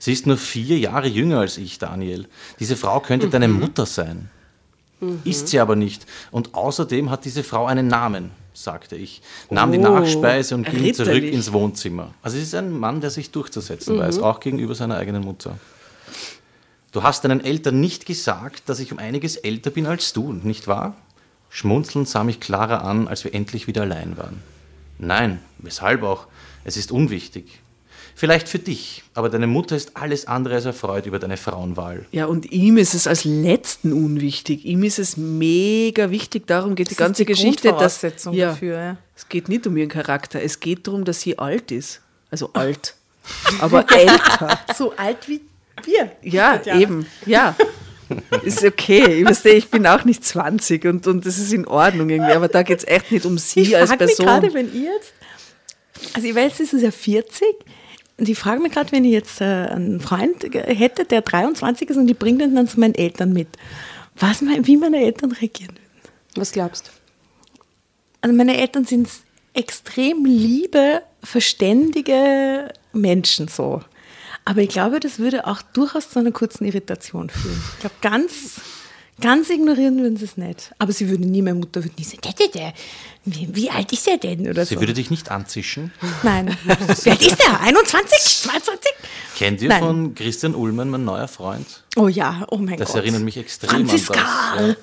[0.00, 2.26] Sie ist nur vier Jahre jünger als ich, Daniel.
[2.58, 3.30] Diese Frau könnte mhm.
[3.30, 4.30] deine Mutter sein.
[4.98, 5.20] Mhm.
[5.24, 6.06] Ist sie aber nicht.
[6.32, 8.32] Und außerdem hat diese Frau einen Namen
[8.62, 12.14] sagte ich, nahm oh, die Nachspeise und ging zurück ins Wohnzimmer.
[12.22, 14.00] Also es ist ein Mann, der sich durchzusetzen mhm.
[14.00, 15.58] weiß, auch gegenüber seiner eigenen Mutter.
[16.92, 20.66] Du hast deinen Eltern nicht gesagt, dass ich um einiges älter bin als du, nicht
[20.66, 20.96] wahr?
[21.48, 24.42] Schmunzelnd sah mich Clara an, als wir endlich wieder allein waren.
[24.98, 26.26] Nein, weshalb auch?
[26.64, 27.60] Es ist unwichtig.
[28.20, 32.04] Vielleicht für dich, aber deine Mutter ist alles andere als erfreut über deine Frauenwahl.
[32.12, 34.66] Ja, und ihm ist es als Letzten unwichtig.
[34.66, 37.68] Ihm ist es mega wichtig, darum geht die Das ist ganze die Geschichte.
[37.68, 38.96] Dass, Grundvoraussetzung ja, dafür, ja.
[39.16, 42.02] Es geht nicht um ihren Charakter, es geht darum, dass sie alt ist.
[42.30, 42.94] Also alt.
[43.58, 44.60] Aber älter.
[44.76, 45.40] So alt wie
[45.84, 46.12] wir.
[46.20, 46.80] Ja, Tatjana.
[46.80, 47.06] eben.
[47.24, 47.56] Ja.
[48.42, 49.20] Ist okay.
[49.20, 52.32] Ich, verstehe, ich bin auch nicht 20 und, und das ist in Ordnung irgendwie.
[52.32, 54.26] Aber da geht es echt nicht um sie Ich als frage mich Person.
[54.26, 55.14] gerade, wenn ihr jetzt,
[56.12, 57.64] also ich weiß, es ist ja 40, und
[58.28, 62.06] ich frage mich gerade, wenn ich jetzt äh, einen Freund hätte, der 23 ist und
[62.06, 63.48] die bringt ihn dann zu meinen Eltern mit,
[64.16, 66.14] was mein, wie meine Eltern reagieren würden.
[66.36, 66.90] Was glaubst du?
[68.20, 69.08] Also meine Eltern sind
[69.54, 73.82] extrem liebe, verständige Menschen so.
[74.44, 77.62] Aber ich glaube, das würde auch durchaus zu einer kurzen Irritation führen.
[77.74, 78.60] Ich glaube, ganz,
[79.20, 80.72] ganz ignorieren würden sie es nicht.
[80.78, 82.72] Aber sie würden nie, meine Mutter würde nie sagen, der, der, der,
[83.24, 84.48] wie, wie alt ist er denn?
[84.48, 84.80] Oder Sie so.
[84.80, 85.92] würde dich nicht anzischen.
[86.22, 86.56] Nein.
[87.04, 87.60] Wie alt ist der?
[87.60, 88.18] 21?
[88.44, 88.90] 22?
[89.36, 89.80] Kennt ihr Nein.
[89.80, 91.66] von Christian Ullmann, mein neuer Freund?
[91.96, 93.02] Oh ja, oh mein Das Gott.
[93.02, 94.20] erinnert mich extrem Franziska.
[94.56, 94.76] an das.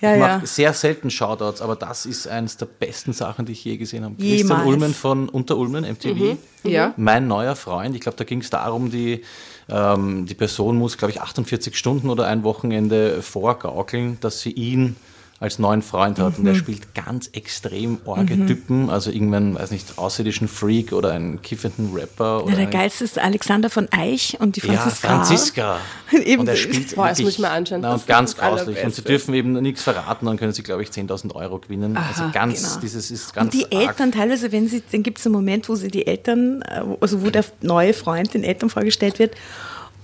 [0.00, 0.28] Ja, ich ja.
[0.36, 4.04] mache sehr selten Shoutouts, aber das ist eines der besten Sachen, die ich je gesehen
[4.04, 4.14] habe.
[4.18, 4.40] Jemals.
[4.40, 6.36] Christian Ullmann von Unter Ullmann, MTV.
[6.64, 6.94] Ja.
[6.96, 7.94] Mein neuer Freund.
[7.94, 9.22] Ich glaube, da ging es darum, die,
[9.68, 14.96] ähm, die Person muss, glaube ich, 48 Stunden oder ein Wochenende vorgaukeln, dass sie ihn
[15.42, 16.38] als neuen Freund hat.
[16.38, 21.42] Und er spielt ganz extrem orge Typen, also irgendwann, weiß nicht, außerirdischen Freak oder einen
[21.42, 22.44] kiffenden Rapper.
[22.44, 25.08] Oder Ja, der geilste ist Alexander von Eich und die Franziska.
[25.08, 25.76] ja, Franziska.
[26.24, 26.42] Eben.
[26.42, 27.80] Und er spielt Boah, das wirklich, muss ich mir anschauen.
[27.80, 28.84] Na, Das und ganz das grauslich.
[28.84, 31.96] Und sie dürfen eben nichts verraten, dann können sie, glaube ich, 10.000 Euro gewinnen.
[31.96, 32.80] also ganz, genau.
[32.80, 33.88] dieses ist ganz Und die arg.
[33.88, 37.22] Eltern teilweise, wenn sie, dann gibt es einen Moment, wo sie die Eltern, äh, also
[37.22, 39.34] wo der neue Freund den Eltern vorgestellt wird.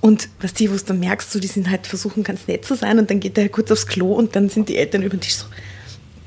[0.00, 2.76] Und was die, wo du dann merkst, so, die sind halt versuchen ganz nett zu
[2.76, 5.16] sein und dann geht er halt kurz aufs Klo und dann sind die Eltern über
[5.16, 5.46] den Tisch so,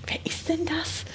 [0.08, 1.06] wer ist denn das?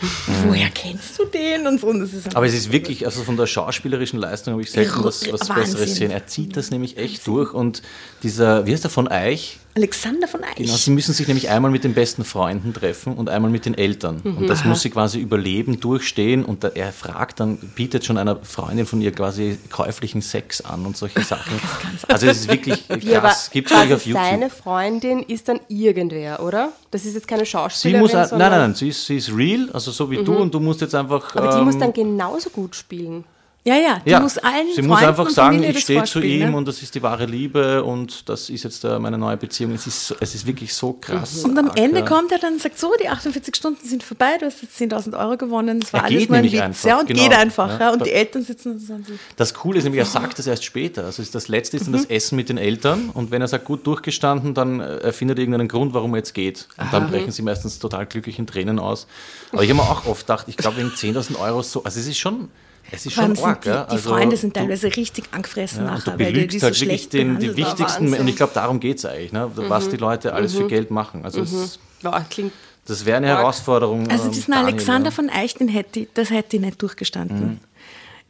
[0.47, 1.67] Woher kennst du den?
[1.67, 1.89] Und so.
[1.89, 5.05] Und das ist Aber es ist wirklich, also von der schauspielerischen Leistung habe ich selten
[5.05, 5.65] was, was Wahnsinn.
[5.65, 6.11] Besseres gesehen.
[6.11, 7.83] Er zieht das nämlich echt durch und
[8.23, 9.59] dieser, wie heißt der von Eich?
[9.77, 10.55] Alexander von Eich.
[10.57, 13.75] Genau, sie müssen sich nämlich einmal mit den besten Freunden treffen und einmal mit den
[13.75, 14.21] Eltern.
[14.25, 16.45] Und das muss sie quasi überleben, durchstehen.
[16.47, 20.87] Und da, er fragt dann, bietet schon einer Freundin von ihr quasi käuflichen Sex an
[20.87, 21.61] und solche Sachen.
[22.09, 23.51] Also es ist wirklich krass.
[23.53, 24.23] Gibt es auf YouTube.
[24.25, 26.71] seine Freundin ist dann irgendwer, oder?
[26.91, 29.31] Das ist jetzt keine Sie Schauspielerin, muss, ein- nein, nein, nein, sie ist, sie ist
[29.37, 31.37] real, also so wie du und du musst jetzt einfach.
[31.37, 33.25] Aber die ähm, muss dann genauso gut spielen.
[33.67, 36.57] Ja, ja, die ja, muss allen sie muss einfach sagen, ich stehe zu ihm ne?
[36.57, 39.73] und das ist die wahre Liebe und das ist jetzt äh, meine neue Beziehung.
[39.73, 41.43] Es ist, es ist wirklich so krass.
[41.45, 42.05] Und am arg, Ende ja.
[42.07, 45.19] kommt er dann und sagt, so, die 48 Stunden sind vorbei, du hast jetzt 10.000
[45.19, 46.61] Euro gewonnen, das war Er alles nur ein Witz.
[46.61, 47.23] einfach, ja, und genau.
[47.25, 47.81] geht einfach.
[47.81, 47.91] Ja.
[47.93, 50.65] Und die Eltern sitzen und sagen so, Das Coole ist nämlich, er sagt das erst
[50.65, 51.05] später.
[51.05, 51.97] Also ist das letzte ist dann Mhm.
[51.99, 55.43] das Essen mit den Eltern und wenn er sagt, gut durchgestanden, dann äh, erfindet er
[55.43, 56.69] irgendeinen Grund, warum er jetzt geht.
[56.79, 59.09] Und dann brechen sie meistens total glücklich in Tränen aus.
[59.53, 62.07] Aber ich habe mir auch oft gedacht, ich glaube wegen 10.000 Euro so, also es
[62.07, 62.49] ist schon,
[62.91, 63.63] es ist schon arg.
[63.63, 63.85] die, ja.
[63.85, 66.67] die Also Freunde sind du- teilweise richtig angefressen Ja, nachher, du weil die, die so
[66.67, 69.51] halt wirklich den, die wichtigsten, und ich glaube, darum geht es eigentlich, ne?
[69.55, 70.59] was die Leute alles Mhm.
[70.59, 71.25] für Geld machen.
[71.25, 72.53] Also es, Ja, klingt
[72.89, 74.09] das wäre eine Herausforderung.
[74.11, 75.11] Also ähm, diesen Daniel, Alexander ja.
[75.11, 77.59] von Eich, den hätte das hätte ich nicht durchgestanden.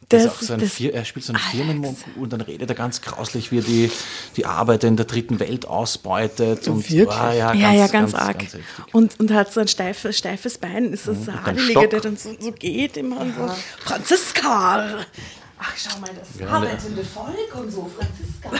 [0.09, 2.69] Das Das, ist auch so ein Fir er spielt so einen Firmenmund und dann redet
[2.69, 3.91] er ganz grauslich, wie er die,
[4.37, 6.67] die Arbeiter in der dritten Welt ausbeutet.
[6.69, 7.09] Und, Wirklich?
[7.17, 8.41] Ah, ja, ja, ja, ganz, arg.
[8.41, 8.61] heftig.
[8.93, 11.39] und, und hat so ein steifes, steifes Bein, ist das Mhm.
[11.43, 13.49] Adeliger, der dann so, so geht immer und so.
[13.79, 14.99] Franziska!
[15.59, 18.51] Ach, schau mal, das arbeitende Volk und so, Franziska.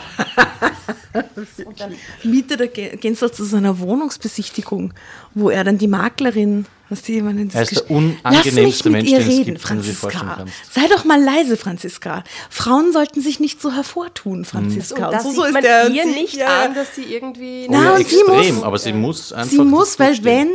[1.66, 4.93] und dann mietet er, ge- gehen sie zu so einer Wohnungsbesichtigung,
[5.36, 8.89] wo er dann die Maklerin, was die immer nennt, Er ist der Lass mich unangenehmste
[8.89, 10.72] mit Mensch, ihr den es reden, gibt, den du dir vorstellen Franziska.
[10.82, 12.24] Sei doch mal leise, Franziska.
[12.50, 15.12] Frauen sollten sich nicht so hervortun, und Franziska.
[15.12, 17.66] das so, sieht so ist man der ihr nicht ja, an, dass sie irgendwie...
[17.70, 19.50] Oh Na, ja, und sie extrem, muss- aber sie muss einfach.
[19.52, 20.50] Sie muss, weil wenn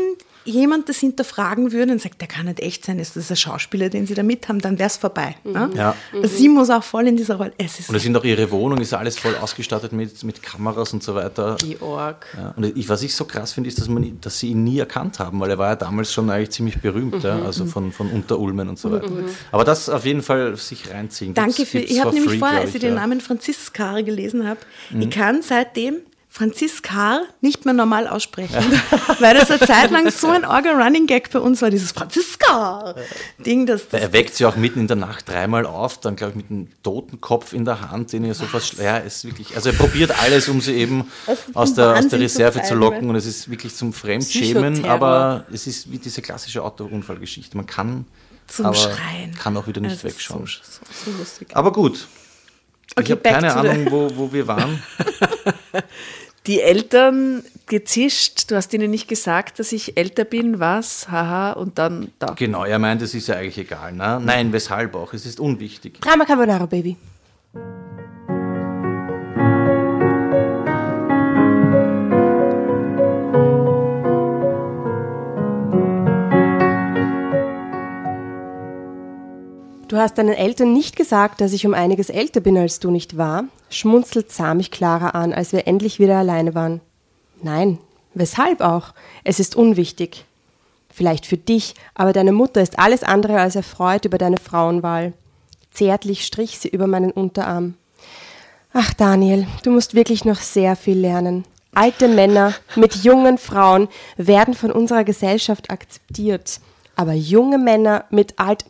[0.45, 3.89] jemand das hinterfragen würde und sagt, der kann nicht echt sein, ist das ein Schauspieler,
[3.89, 5.37] den sie da mit haben, dann wäre es vorbei.
[5.45, 5.71] Ja?
[5.75, 5.95] Ja.
[6.23, 7.53] Sie muss auch voll in dieser Rolle.
[7.59, 10.93] Es ist Und es sind auch ihre Wohnung, ist alles voll ausgestattet mit, mit Kameras
[10.93, 11.57] und so weiter.
[11.61, 12.27] Georg.
[12.37, 14.79] Ja, und ich, was ich so krass finde, ist, dass, man, dass sie ihn nie
[14.79, 18.11] erkannt haben, weil er war ja damals schon eigentlich ziemlich berühmt, ja, also von, von
[18.11, 19.09] Unterulmen und so weiter.
[19.53, 21.35] Aber das auf jeden Fall sich reinziehen.
[21.35, 21.79] Danke Gibt's- für.
[21.79, 23.01] gibt's Ich habe nämlich vorher, als ich den ja.
[23.01, 25.03] Namen Franziska gelesen habe, Mhm.
[25.03, 25.97] ich kann seitdem
[26.35, 28.57] Franziska nicht mehr normal aussprechen,
[29.21, 33.67] weil das eine Zeit lang so ein orga Running Gag bei uns war, dieses Franziska-Ding,
[33.67, 36.37] das, das Er weckt sie auch mitten in der Nacht dreimal auf, dann glaube ich
[36.37, 38.79] mit einem toten Kopf in der Hand, den er so fast.
[38.79, 39.55] Ja, ist wirklich.
[39.57, 41.05] Also er probiert alles, um sie eben
[41.53, 45.67] Aus der, aus der Reserve zu locken und es ist wirklich zum Fremdschämen, aber es
[45.67, 47.59] ist wie diese klassische Autounfallgeschichte.
[47.59, 48.07] Man kann,
[48.47, 49.35] zum aber Schreien.
[49.39, 50.47] kann auch wieder nicht ist wegschauen.
[50.47, 51.45] So, so, so.
[51.53, 52.07] Aber gut.
[52.97, 54.83] Okay, ich habe keine Ahnung, wo, wo wir waren.
[56.47, 61.79] Die Eltern gezischt, du hast ihnen nicht gesagt, dass ich älter bin, was, haha, und
[61.79, 62.35] dann da.
[62.35, 63.93] Genau, er meint, es ist ja eigentlich egal.
[63.93, 64.21] Ne?
[64.25, 65.13] Nein, weshalb auch?
[65.15, 66.01] Es ist unwichtig.
[66.01, 66.97] Drama Carbonara, Baby.
[79.93, 83.19] Du hast deinen Eltern nicht gesagt, dass ich um einiges älter bin als du, nicht
[83.19, 83.45] wahr?
[83.69, 86.81] Schmunzelt sah mich Clara an, als wir endlich wieder alleine waren.
[87.43, 87.77] Nein,
[88.15, 88.95] weshalb auch?
[89.23, 90.25] Es ist unwichtig.
[90.91, 95.13] Vielleicht für dich, aber deine Mutter ist alles andere als erfreut über deine Frauenwahl.
[95.73, 97.75] Zärtlich strich sie über meinen Unterarm.
[98.73, 101.45] Ach, Daniel, du musst wirklich noch sehr viel lernen.
[101.75, 106.61] Alte Männer mit jungen Frauen werden von unserer Gesellschaft akzeptiert,
[106.97, 108.65] aber junge Männer mit alt.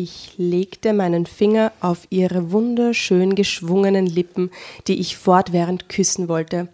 [0.00, 4.52] Ich legte meinen Finger auf ihre wunderschön geschwungenen Lippen,
[4.86, 6.68] die ich fortwährend küssen wollte.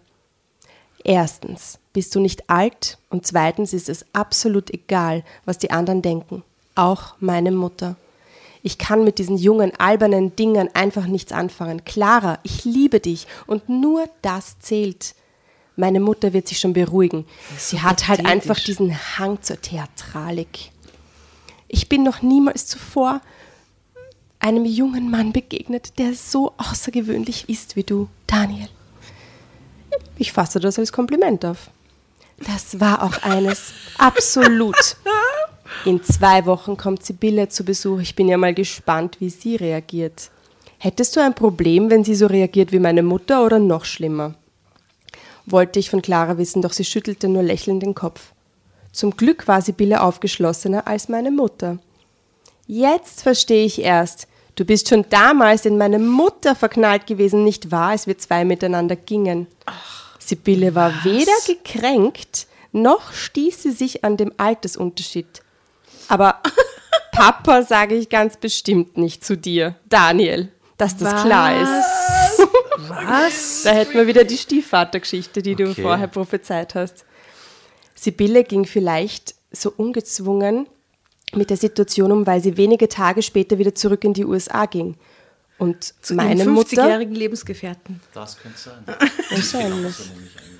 [1.03, 6.43] Erstens bist du nicht alt und zweitens ist es absolut egal, was die anderen denken,
[6.75, 7.95] auch meine Mutter.
[8.61, 11.83] Ich kann mit diesen jungen, albernen Dingern einfach nichts anfangen.
[11.83, 15.15] Clara, ich liebe dich und nur das zählt.
[15.75, 17.25] Meine Mutter wird sich schon beruhigen.
[17.57, 20.74] Sie hat halt einfach diesen Hang zur Theatralik.
[21.67, 23.21] Ich bin noch niemals zuvor
[24.39, 28.69] einem jungen Mann begegnet, der so außergewöhnlich ist wie du, Daniel.
[30.17, 31.69] Ich fasse das als Kompliment auf.
[32.37, 33.73] Das war auch eines.
[33.97, 34.97] Absolut.
[35.85, 37.99] In zwei Wochen kommt Sibylle zu Besuch.
[37.99, 40.29] Ich bin ja mal gespannt, wie sie reagiert.
[40.77, 44.35] Hättest du ein Problem, wenn sie so reagiert wie meine Mutter oder noch schlimmer?
[45.45, 48.33] Wollte ich von Clara wissen, doch sie schüttelte nur lächelnd den Kopf.
[48.95, 51.79] Zum Glück war Sibylle aufgeschlossener als meine Mutter.
[52.65, 54.25] Jetzt verstehe ich erst.
[54.55, 58.95] Du bist schon damals in meine Mutter verknallt gewesen, nicht wahr, als wir zwei miteinander
[58.95, 59.47] gingen.
[59.65, 61.03] Ach, Sibylle war was?
[61.03, 65.41] weder gekränkt, noch stieß sie sich an dem Altersunterschied.
[66.07, 66.41] Aber
[67.11, 71.23] Papa sage ich ganz bestimmt nicht zu dir, Daniel, dass das Was?
[71.23, 72.47] klar ist.
[72.87, 73.63] Was?
[73.63, 75.63] da hätten wir wieder die Stiefvatergeschichte, die okay.
[75.65, 77.03] du vorher prophezeit hast.
[77.95, 80.67] Sibylle ging vielleicht so ungezwungen
[81.33, 84.95] mit der Situation um, weil sie wenige Tage später wieder zurück in die USA ging.
[85.57, 88.01] Und Zu meine ihrem 50-jährigen Lebensgefährten.
[88.13, 88.83] Das könnte sein.
[89.29, 89.95] Wahrscheinlich.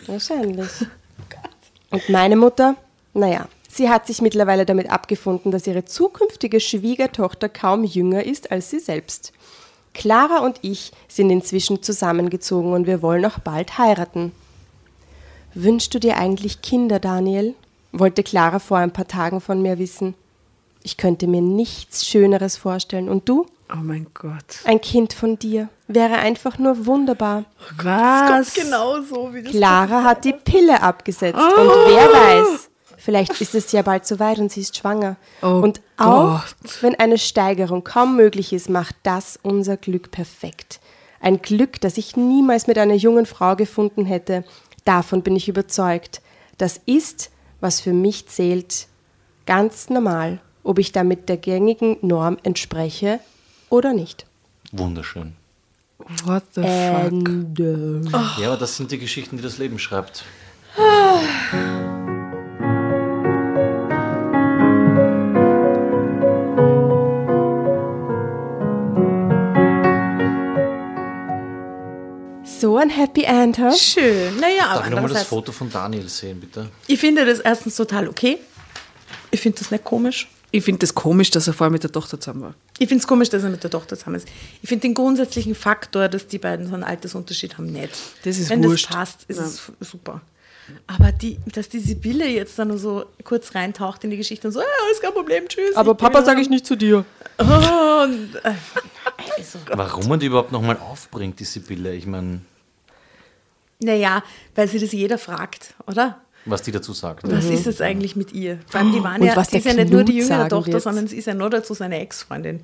[0.08, 0.70] Wahrscheinlich.
[1.92, 2.76] Und meine Mutter,
[3.14, 8.70] naja, Sie hat sich mittlerweile damit abgefunden, dass ihre zukünftige Schwiegertochter kaum jünger ist als
[8.70, 9.34] sie selbst.
[9.94, 14.32] Clara und ich sind inzwischen zusammengezogen und wir wollen auch bald heiraten.
[15.56, 17.56] Wünschst du dir eigentlich Kinder, Daniel?
[17.92, 20.16] wollte Clara vor ein paar Tagen von mir wissen.
[20.84, 23.08] Ich könnte mir nichts Schöneres vorstellen.
[23.10, 23.46] Und du?
[23.72, 24.60] Oh mein Gott.
[24.66, 27.46] Ein Kind von dir wäre einfach nur wunderbar.
[27.78, 28.30] Was?
[28.30, 31.40] Das kommt genau so, wie das Clara hat die Pille abgesetzt.
[31.40, 31.62] Oh.
[31.62, 35.16] Und wer weiß, Vielleicht ist es ja bald soweit und sie ist schwanger.
[35.44, 36.82] Oh und auch Gott.
[36.82, 40.80] wenn eine Steigerung kaum möglich ist, macht das unser Glück perfekt.
[41.20, 44.44] Ein Glück, das ich niemals mit einer jungen Frau gefunden hätte.
[44.86, 46.22] Davon bin ich überzeugt.
[46.58, 48.88] Das ist, was für mich zählt,
[49.46, 53.20] ganz normal, ob ich damit der gängigen Norm entspreche
[53.70, 54.26] oder nicht.
[54.72, 55.34] Wunderschön.
[56.26, 58.02] What the Ende.
[58.10, 58.38] fuck?
[58.40, 60.24] Ja, aber das sind die Geschichten, die das Leben schreibt.
[72.86, 73.72] Ein Happy End, ha?
[73.72, 74.40] Schön.
[74.40, 76.70] Naja, Darf ich nochmal das Foto von Daniel sehen, bitte?
[76.88, 78.38] Ich finde das erstens total okay.
[79.32, 80.30] Ich finde das nicht komisch.
[80.52, 82.54] Ich finde das komisch, dass er vorher mit der Tochter zusammen war.
[82.78, 84.28] Ich finde es komisch, dass er mit der Tochter zusammen ist.
[84.62, 87.92] Ich finde den grundsätzlichen Faktor, dass die beiden so einen Altersunterschied haben, nicht.
[88.24, 88.90] Das ist Wenn wurscht.
[88.90, 89.46] das passt, ist ja.
[89.46, 90.22] es super.
[90.88, 94.62] Aber die, dass die Sibylle jetzt dann so kurz reintaucht in die Geschichte und so,
[94.62, 95.76] ja, ist kein Problem, tschüss.
[95.76, 97.06] Aber Papa sage ich nicht zu dir.
[97.38, 97.44] Oh,
[98.04, 98.54] und, äh,
[99.38, 99.60] also.
[99.74, 101.94] Warum man die überhaupt nochmal aufbringt, die Sibylle?
[101.94, 102.42] Ich meine.
[103.80, 104.24] Naja,
[104.56, 106.22] weil sie das jeder fragt, oder?
[106.46, 107.30] Was die dazu sagt.
[107.30, 107.54] Was mhm.
[107.54, 108.60] ist es eigentlich mit ihr?
[108.68, 110.84] Vor allem, die waren ja, sie ist ja nicht nur die jüngere Tochter, wird.
[110.84, 112.62] sondern sie ist ja nur dazu seine Ex-Freundin.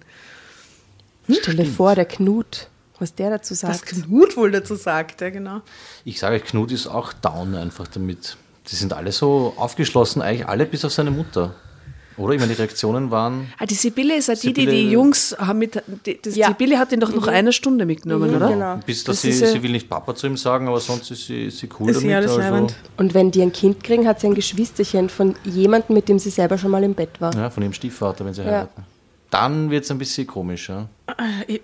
[1.25, 1.37] Hm?
[1.41, 2.67] Stell dir vor, der Knut,
[2.99, 3.73] was der dazu sagt.
[3.73, 5.61] Was Knut wohl dazu sagt, ja genau.
[6.05, 8.37] Ich sage euch, Knut ist auch down einfach damit.
[8.67, 11.55] Die sind alle so aufgeschlossen, eigentlich alle bis auf seine Mutter.
[12.17, 12.33] Oder?
[12.33, 13.51] Ich meine, die Reaktionen waren.
[13.57, 15.81] Ah, die Sibylle ist ja die, die die Jungs haben mit.
[16.05, 16.47] Die, das, ja.
[16.47, 17.33] Sibylle hat ihn doch noch mhm.
[17.33, 18.49] eine Stunde mitgenommen, mhm, oder?
[18.49, 18.79] Genau.
[18.85, 21.49] Bis dass das sie, sie will nicht Papa zu ihm sagen, aber sonst ist sie,
[21.49, 22.27] sie cool ist damit.
[22.27, 22.75] Also.
[22.97, 26.29] Und wenn die ein Kind kriegen, hat sie ein Geschwisterchen von jemandem, mit dem sie
[26.29, 27.33] selber schon mal im Bett war.
[27.35, 28.47] Ja, von ihrem Stiefvater, wenn sie ja.
[28.47, 28.83] heiraten.
[29.29, 30.89] Dann wird es ein bisschen komisch, ja.
[31.47, 31.59] Äh,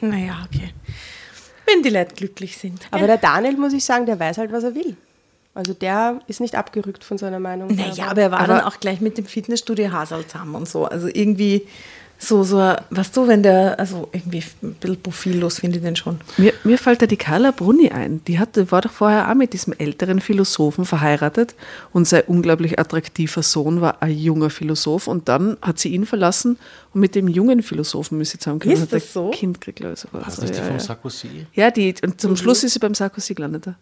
[0.00, 0.72] naja, okay.
[1.66, 2.86] Wenn die Leute glücklich sind.
[2.90, 4.96] Aber der Daniel, muss ich sagen, der weiß halt, was er will.
[5.58, 7.74] Also der ist nicht abgerückt von seiner Meinung.
[7.74, 10.84] Naja, aber er war aber dann auch gleich mit dem Fitnessstudio Hasel zusammen und so.
[10.84, 11.66] Also irgendwie
[12.20, 16.18] So, so, weißt du, wenn der, also irgendwie ein bisschen profillos finde ich den schon.
[16.36, 18.24] Mir, mir fällt da die Carla Bruni ein.
[18.26, 21.54] Die hatte, war doch vorher auch mit diesem älteren Philosophen verheiratet
[21.92, 26.58] und sein unglaublich attraktiver Sohn war ein junger Philosoph und dann hat sie ihn verlassen
[26.92, 28.82] und mit dem jungen Philosophen ist sie zusammengekommen.
[28.82, 29.30] Ist das so?
[29.30, 30.22] Kind gekriegt, sogar.
[30.22, 30.80] War das die ja, von ja.
[30.80, 31.46] Sarkozy?
[31.54, 33.68] ja, die, und zum Schluss ist sie beim Sarkozy gelandet.
[33.68, 33.76] da.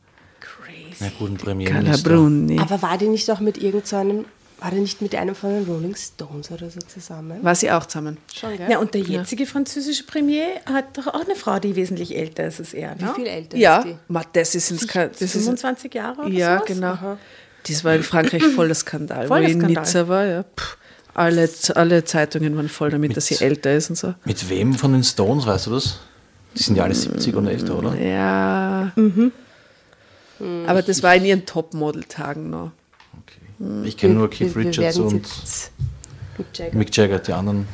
[1.01, 2.09] Na guten Carla Premierminister.
[2.11, 2.59] Bruni.
[2.59, 4.25] Aber war die nicht auch mit irgend so einem,
[4.61, 7.43] war die nicht mit einem von den Rolling Stones oder so zusammen?
[7.43, 8.17] War sie auch zusammen.
[8.35, 8.71] Schon, gell?
[8.71, 12.61] Ja, und der jetzige französische Premier hat doch auch eine Frau, die wesentlich älter ist
[12.61, 12.95] als er.
[12.95, 13.11] Ne?
[13.11, 13.97] Wie viel älter Ja, ist die?
[14.09, 16.67] ma, das ist ins das ist 25 Jahre oder Ja, sowas?
[16.69, 17.19] genau.
[17.69, 19.59] Das war in Frankreich voll der Skandal, Voll wo der in.
[19.59, 20.25] Nizza war.
[20.25, 20.43] Ja.
[20.45, 20.65] Puh,
[21.15, 24.15] alle, alle Zeitungen waren voll damit, dass sie älter ist und so.
[24.25, 25.99] Mit wem von den Stones, weißt du das?
[26.57, 27.95] Die sind ja alle 70 und älter, oder?
[28.01, 28.93] Ja.
[30.39, 32.73] Aber das war in ihren Topmodel-Tagen noch.
[33.23, 33.87] Okay.
[33.89, 35.73] Ich kenne nur Keith wir, wir Richards werden's
[36.37, 36.77] und Mick Jagger.
[36.77, 37.69] Mick Jagger, die anderen.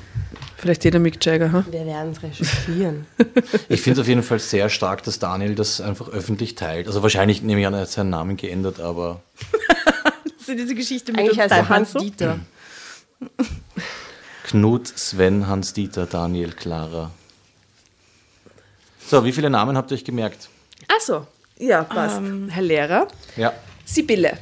[0.57, 1.65] Vielleicht jeder Mick Jagger, ha?
[1.69, 3.07] Wir werden es recherchieren.
[3.69, 6.87] Ich finde es auf jeden Fall sehr stark, dass Daniel das einfach öffentlich teilt.
[6.87, 9.23] Also wahrscheinlich nehme ich an, er hat seinen Namen geändert, aber
[10.43, 12.11] Das ist diese Geschichte mit Eigentlich heißt er beiden, Hans meinst du?
[12.11, 12.39] Dieter.
[14.45, 17.11] Knut, Sven, Hans-Dieter, Daniel, Clara.
[19.07, 20.49] So, wie viele Namen habt ihr euch gemerkt?
[20.89, 21.27] Achso,
[21.63, 22.21] ja, passt.
[22.49, 23.53] Herr Lehrer, Ja.
[23.85, 24.39] Sibylle.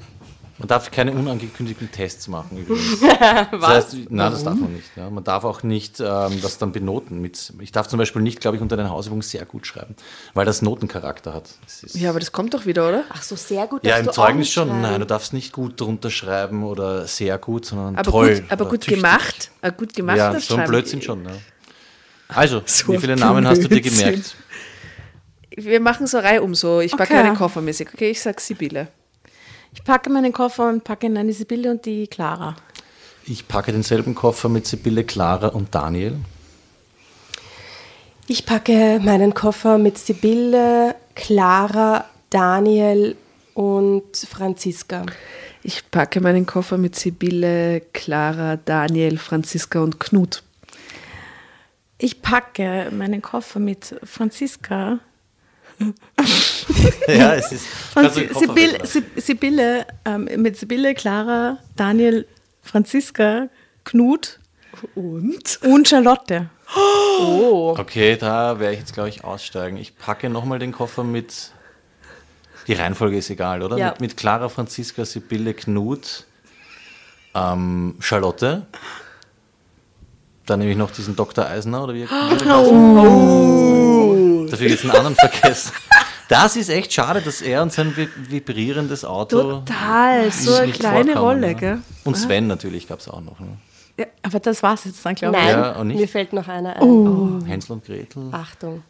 [0.59, 3.01] Man darf keine unangekündigten Tests machen übrigens.
[3.51, 4.91] Das heißt, nein, das darf man nicht.
[4.95, 5.09] Ja.
[5.09, 7.23] Man darf auch nicht ähm, das dann benoten.
[7.23, 9.95] Mit, ich darf zum Beispiel nicht, glaube ich, unter den Hausübungen sehr gut schreiben,
[10.35, 11.49] weil das Notencharakter hat.
[11.65, 13.05] Das ist, Ja, aber das kommt doch wieder, oder?
[13.09, 13.87] Ach so, sehr gut.
[13.87, 14.69] ja, im Zeugnis schon.
[14.69, 14.83] schreiben.
[14.83, 18.35] Nein, du darfst nicht gut drunter schreiben oder sehr gut, sondern Aber toll.
[18.41, 18.97] gut, aber gut tüchtig.
[19.03, 19.51] gemacht.
[19.63, 20.69] Äh, gut gemacht, Ja, das so ein.
[20.69, 21.25] Blödsinn schon.
[21.25, 21.31] Ja.
[22.29, 23.99] Also, So wie viele Namen hast du dir Blödsinn.
[23.99, 24.37] gemerkt?
[25.57, 26.81] Wir machen so Reihe um so.
[26.81, 27.23] Ich packe Okay.
[27.25, 27.89] meine Koffer mäßig.
[27.93, 28.89] Okay, ich sag Sibylle.
[29.73, 32.57] Ich packe meinen Koffer und packe in eine Sibylle und die Clara.
[33.27, 36.17] Ich packe denselben Koffer mit Sibylle, Clara und Daniel.
[38.27, 43.17] Ich packe meinen Koffer mit Sibylle, Clara, Daniel
[43.55, 45.05] und Franziska.
[45.63, 50.43] Ich packe meinen Koffer mit Sibylle, Clara, Daniel, Franziska und Knut.
[51.99, 55.01] Ich packe meinen Koffer mit Franziska,
[57.09, 57.67] Ja, es ist.
[57.95, 58.79] Koffer Sibylle,
[59.17, 62.27] Sibylle ähm, mit Sibylle, Clara, Daniel,
[62.63, 63.49] Franziska,
[63.85, 64.39] Knut
[64.95, 65.59] Und?
[65.63, 66.49] und Charlotte.
[66.77, 67.75] Oh.
[67.77, 69.77] Okay, da werde ich jetzt, glaube ich, aussteigen.
[69.77, 71.51] Ich packe nochmal den Koffer mit.
[72.67, 73.77] Die Reihenfolge ist egal, oder?
[73.77, 73.91] Ja.
[73.91, 76.27] Mit, mit Clara, Franziska, Sibylle, Knut,
[77.35, 78.67] ähm, Charlotte.
[80.47, 81.47] Dann nehme ich noch diesen Dr.
[81.47, 82.37] Eisner, oder wie er wie
[84.51, 84.57] oh.
[84.57, 85.73] Dafür jetzt einen anderen vergessen.
[86.29, 89.61] Das ist echt schade, dass er und sein vi- vibrierendes Auto.
[89.61, 91.55] Total, so eine kleine Rolle, ne?
[91.57, 91.79] gell?
[92.05, 93.41] Und Sven natürlich gab es auch noch.
[93.41, 93.49] Ne?
[93.99, 95.43] Ja, aber das war's jetzt dann, glaube ich.
[95.43, 95.99] Nein, Ja, und nicht?
[96.01, 97.45] mir fällt noch einer ein.
[97.47, 98.29] Hänsel und Gretel.
[98.33, 98.83] Achtung.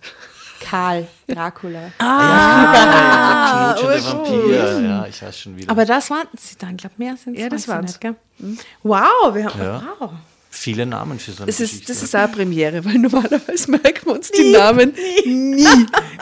[0.61, 1.91] Karl, Dracula.
[1.99, 4.81] Ah, der knutschende Vampir.
[4.83, 5.71] Ja, ich weiß schon wieder.
[5.71, 7.93] Aber das waren sie dann, glaube mehr sind Ja, das waren's.
[7.93, 8.15] Nicht, gell?
[8.83, 9.83] Wow, wir haben, Ja.
[9.99, 10.11] wow.
[10.53, 11.93] Viele Namen für so eine Das ist, Geschichte.
[11.93, 14.93] das ist auch eine Premiere, weil normalerweise merken wir uns die Namen
[15.25, 15.65] nie.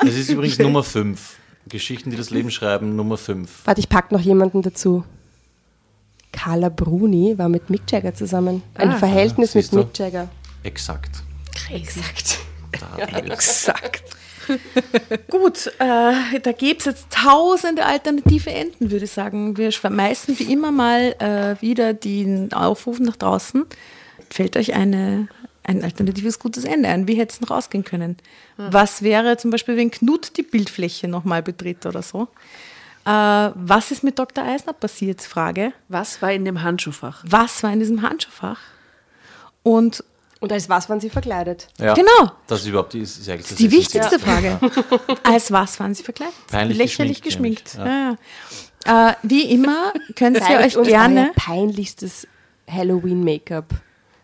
[0.03, 1.37] Das ist übrigens Nummer 5.
[1.69, 3.51] Geschichten, die das Leben schreiben, Nummer 5.
[3.65, 5.05] Warte, ich packe noch jemanden dazu.
[6.33, 8.63] Carla Bruni war mit Mick Jagger zusammen.
[8.75, 9.79] Ein Ah, Verhältnis mit du?
[9.79, 10.29] Mick Jagger.
[10.63, 11.23] Exakt.
[11.71, 12.39] Exakt.
[12.73, 13.17] Es.
[13.25, 14.03] Exakt.
[15.31, 19.57] Gut, äh, da gäbe es jetzt tausende alternative Enden, würde ich sagen.
[19.57, 23.67] Wir schmeißen wie immer mal äh, wieder den Aufruf nach draußen.
[24.31, 25.29] Fällt euch eine,
[25.65, 27.09] ein alternatives gutes Ende ein?
[27.09, 28.17] Wie hätte es noch ausgehen können?
[28.57, 32.29] Was wäre zum Beispiel, wenn Knut die Bildfläche nochmal betritt oder so?
[33.05, 33.11] Äh,
[33.55, 34.45] was ist mit Dr.
[34.45, 35.23] Eisner passiert?
[35.23, 35.73] Frage.
[35.89, 37.25] Was war in dem Handschuhfach?
[37.27, 38.59] Was war in diesem Handschuhfach?
[39.63, 40.05] Und
[40.41, 41.69] Und als was waren sie verkleidet?
[41.79, 42.31] Ja, Genau.
[42.47, 44.61] Das ist überhaupt die, ist eigentlich das die wichtigste Frage.
[45.25, 46.35] Als was waren Sie verkleidet?
[46.47, 47.89] Peinlich Lächerlich geschminkt, geschminkt.
[47.89, 48.17] Ja.
[48.87, 49.11] Ja.
[49.11, 52.29] Äh, wie immer könnt ihr euch gerne peinlichstes
[52.71, 53.67] Halloween-Make-up.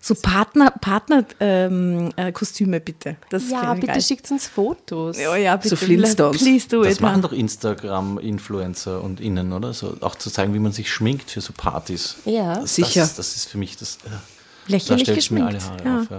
[0.04, 3.16] So Partner, Partner ähm, äh, Kostüme bitte.
[3.30, 4.02] Das Ja, bitte geil.
[4.02, 5.16] schickt uns Fotos.
[5.16, 5.78] Oh ja, bitte.
[5.78, 6.42] Flintstones.
[6.42, 7.00] Please do Das it.
[7.00, 7.28] machen ja.
[7.28, 9.72] doch Instagram-Influencer und Innen, oder?
[9.72, 12.16] So, auch zu zeigen, wie man sich schminkt für so Partys.
[12.26, 12.60] Ja.
[12.60, 13.00] Das, Sicher.
[13.00, 13.96] Das, das ist für mich das.
[14.04, 14.10] Äh,
[14.66, 15.62] Lächerlich da geschminkt.
[15.62, 16.00] Haare ja.
[16.00, 16.10] auf.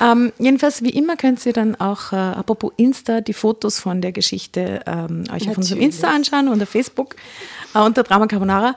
[0.00, 0.12] Ja.
[0.12, 4.12] Ähm, jedenfalls, wie immer, könnt ihr dann auch, äh, apropos Insta, die Fotos von der
[4.12, 5.82] Geschichte ähm, euch auf unserem Natürlich.
[5.82, 7.16] Insta anschauen und auf Facebook
[7.74, 8.76] äh, unter Drama Carbonara.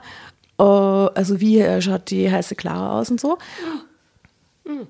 [0.58, 3.38] Äh, also, wie äh, schaut die heiße Clara aus und so.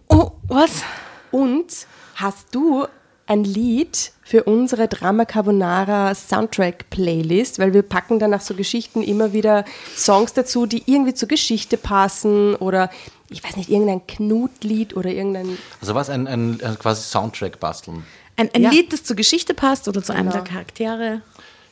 [0.09, 0.83] Oh, was?
[1.31, 2.87] Und hast du
[3.26, 9.03] ein Lied für unsere Drama Carbonara Soundtrack Playlist, weil wir packen dann nach so Geschichten
[9.03, 9.64] immer wieder
[9.97, 12.91] Songs dazu, die irgendwie zur Geschichte passen oder
[13.28, 15.57] ich weiß nicht, irgendein Knutlied oder irgendein.
[15.81, 18.03] Also was, ein, ein, ein quasi Soundtrack basteln?
[18.37, 18.70] Ein, ein Ja.
[18.70, 20.43] Lied, das zur Geschichte passt oder zu einem Genau.
[20.43, 21.22] der Charaktere.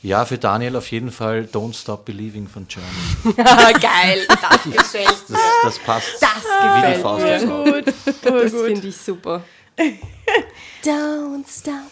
[0.03, 3.37] Ja, für Daniel auf jeden Fall Don't Stop Believing von Journey.
[3.81, 7.53] Geil, das gefällt Das, das passt Das gefällt Faust mir.
[7.53, 7.85] Auge.
[8.23, 9.43] Das finde ich super.
[10.85, 11.91] Don't stop.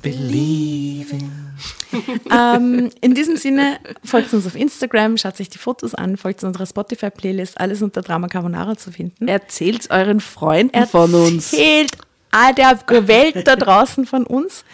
[0.00, 1.30] Believing.
[2.30, 6.66] ähm, in diesem Sinne, folgt uns auf Instagram, schaut euch die Fotos an, folgt unserer
[6.66, 9.28] Spotify-Playlist, alles unter Drama Carbonara zu finden.
[9.28, 11.52] Erzählt's euren Freunden von uns.
[11.52, 11.96] Erzählt
[12.30, 12.78] all der
[13.08, 14.64] Welt da draußen von uns.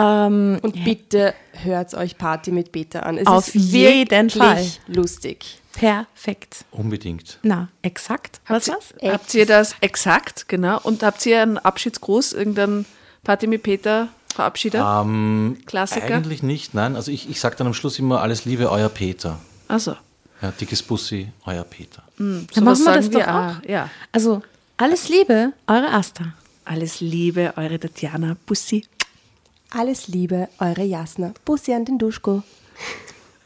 [0.00, 3.18] Ähm, Und bitte hört euch Party mit Beta an.
[3.18, 4.66] Es Auf ist jeden Fall.
[4.86, 5.58] lustig.
[5.72, 6.64] perfekt.
[6.70, 7.38] Unbedingt.
[7.42, 8.40] Na, exakt.
[8.48, 8.94] Was was?
[9.02, 10.80] Habt ihr das exakt, genau?
[10.82, 12.86] Und habt ihr einen Abschiedsgruß, irgendeinen
[13.24, 15.02] Party mit Peter Verabschieder?
[15.04, 16.14] Ähm, Klassiker?
[16.14, 16.96] Eigentlich nicht, nein.
[16.96, 19.38] Also ich, ich sage dann am Schluss immer alles Liebe, euer Peter.
[19.68, 19.96] Also,
[20.40, 22.02] Ja, dickes Bussi, euer Peter.
[22.16, 23.68] Dann sowas machen wir das doch auch.
[23.68, 23.90] Ja.
[24.12, 24.42] Also,
[24.76, 26.32] alles Liebe, eure Asta.
[26.64, 28.36] Alles Liebe, eure Tatjana.
[28.46, 28.84] Bussi.
[29.70, 31.32] Alles Liebe, eure Jasna.
[31.44, 32.42] Bussi an den Duschko.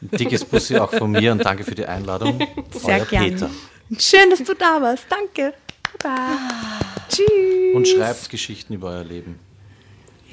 [0.01, 2.39] Dickes Bussi auch von mir und danke für die Einladung.
[2.73, 3.29] Sehr euer gerne.
[3.29, 3.49] Peter.
[3.97, 5.05] Schön, dass du da warst.
[5.09, 5.53] Danke.
[7.73, 9.39] Und schreibt Geschichten über euer Leben.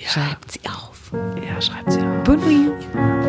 [0.04, 1.12] Schreibt sie auf.
[1.46, 2.24] Ja, schreibt sie auch.
[2.24, 3.21] Bonne nuit.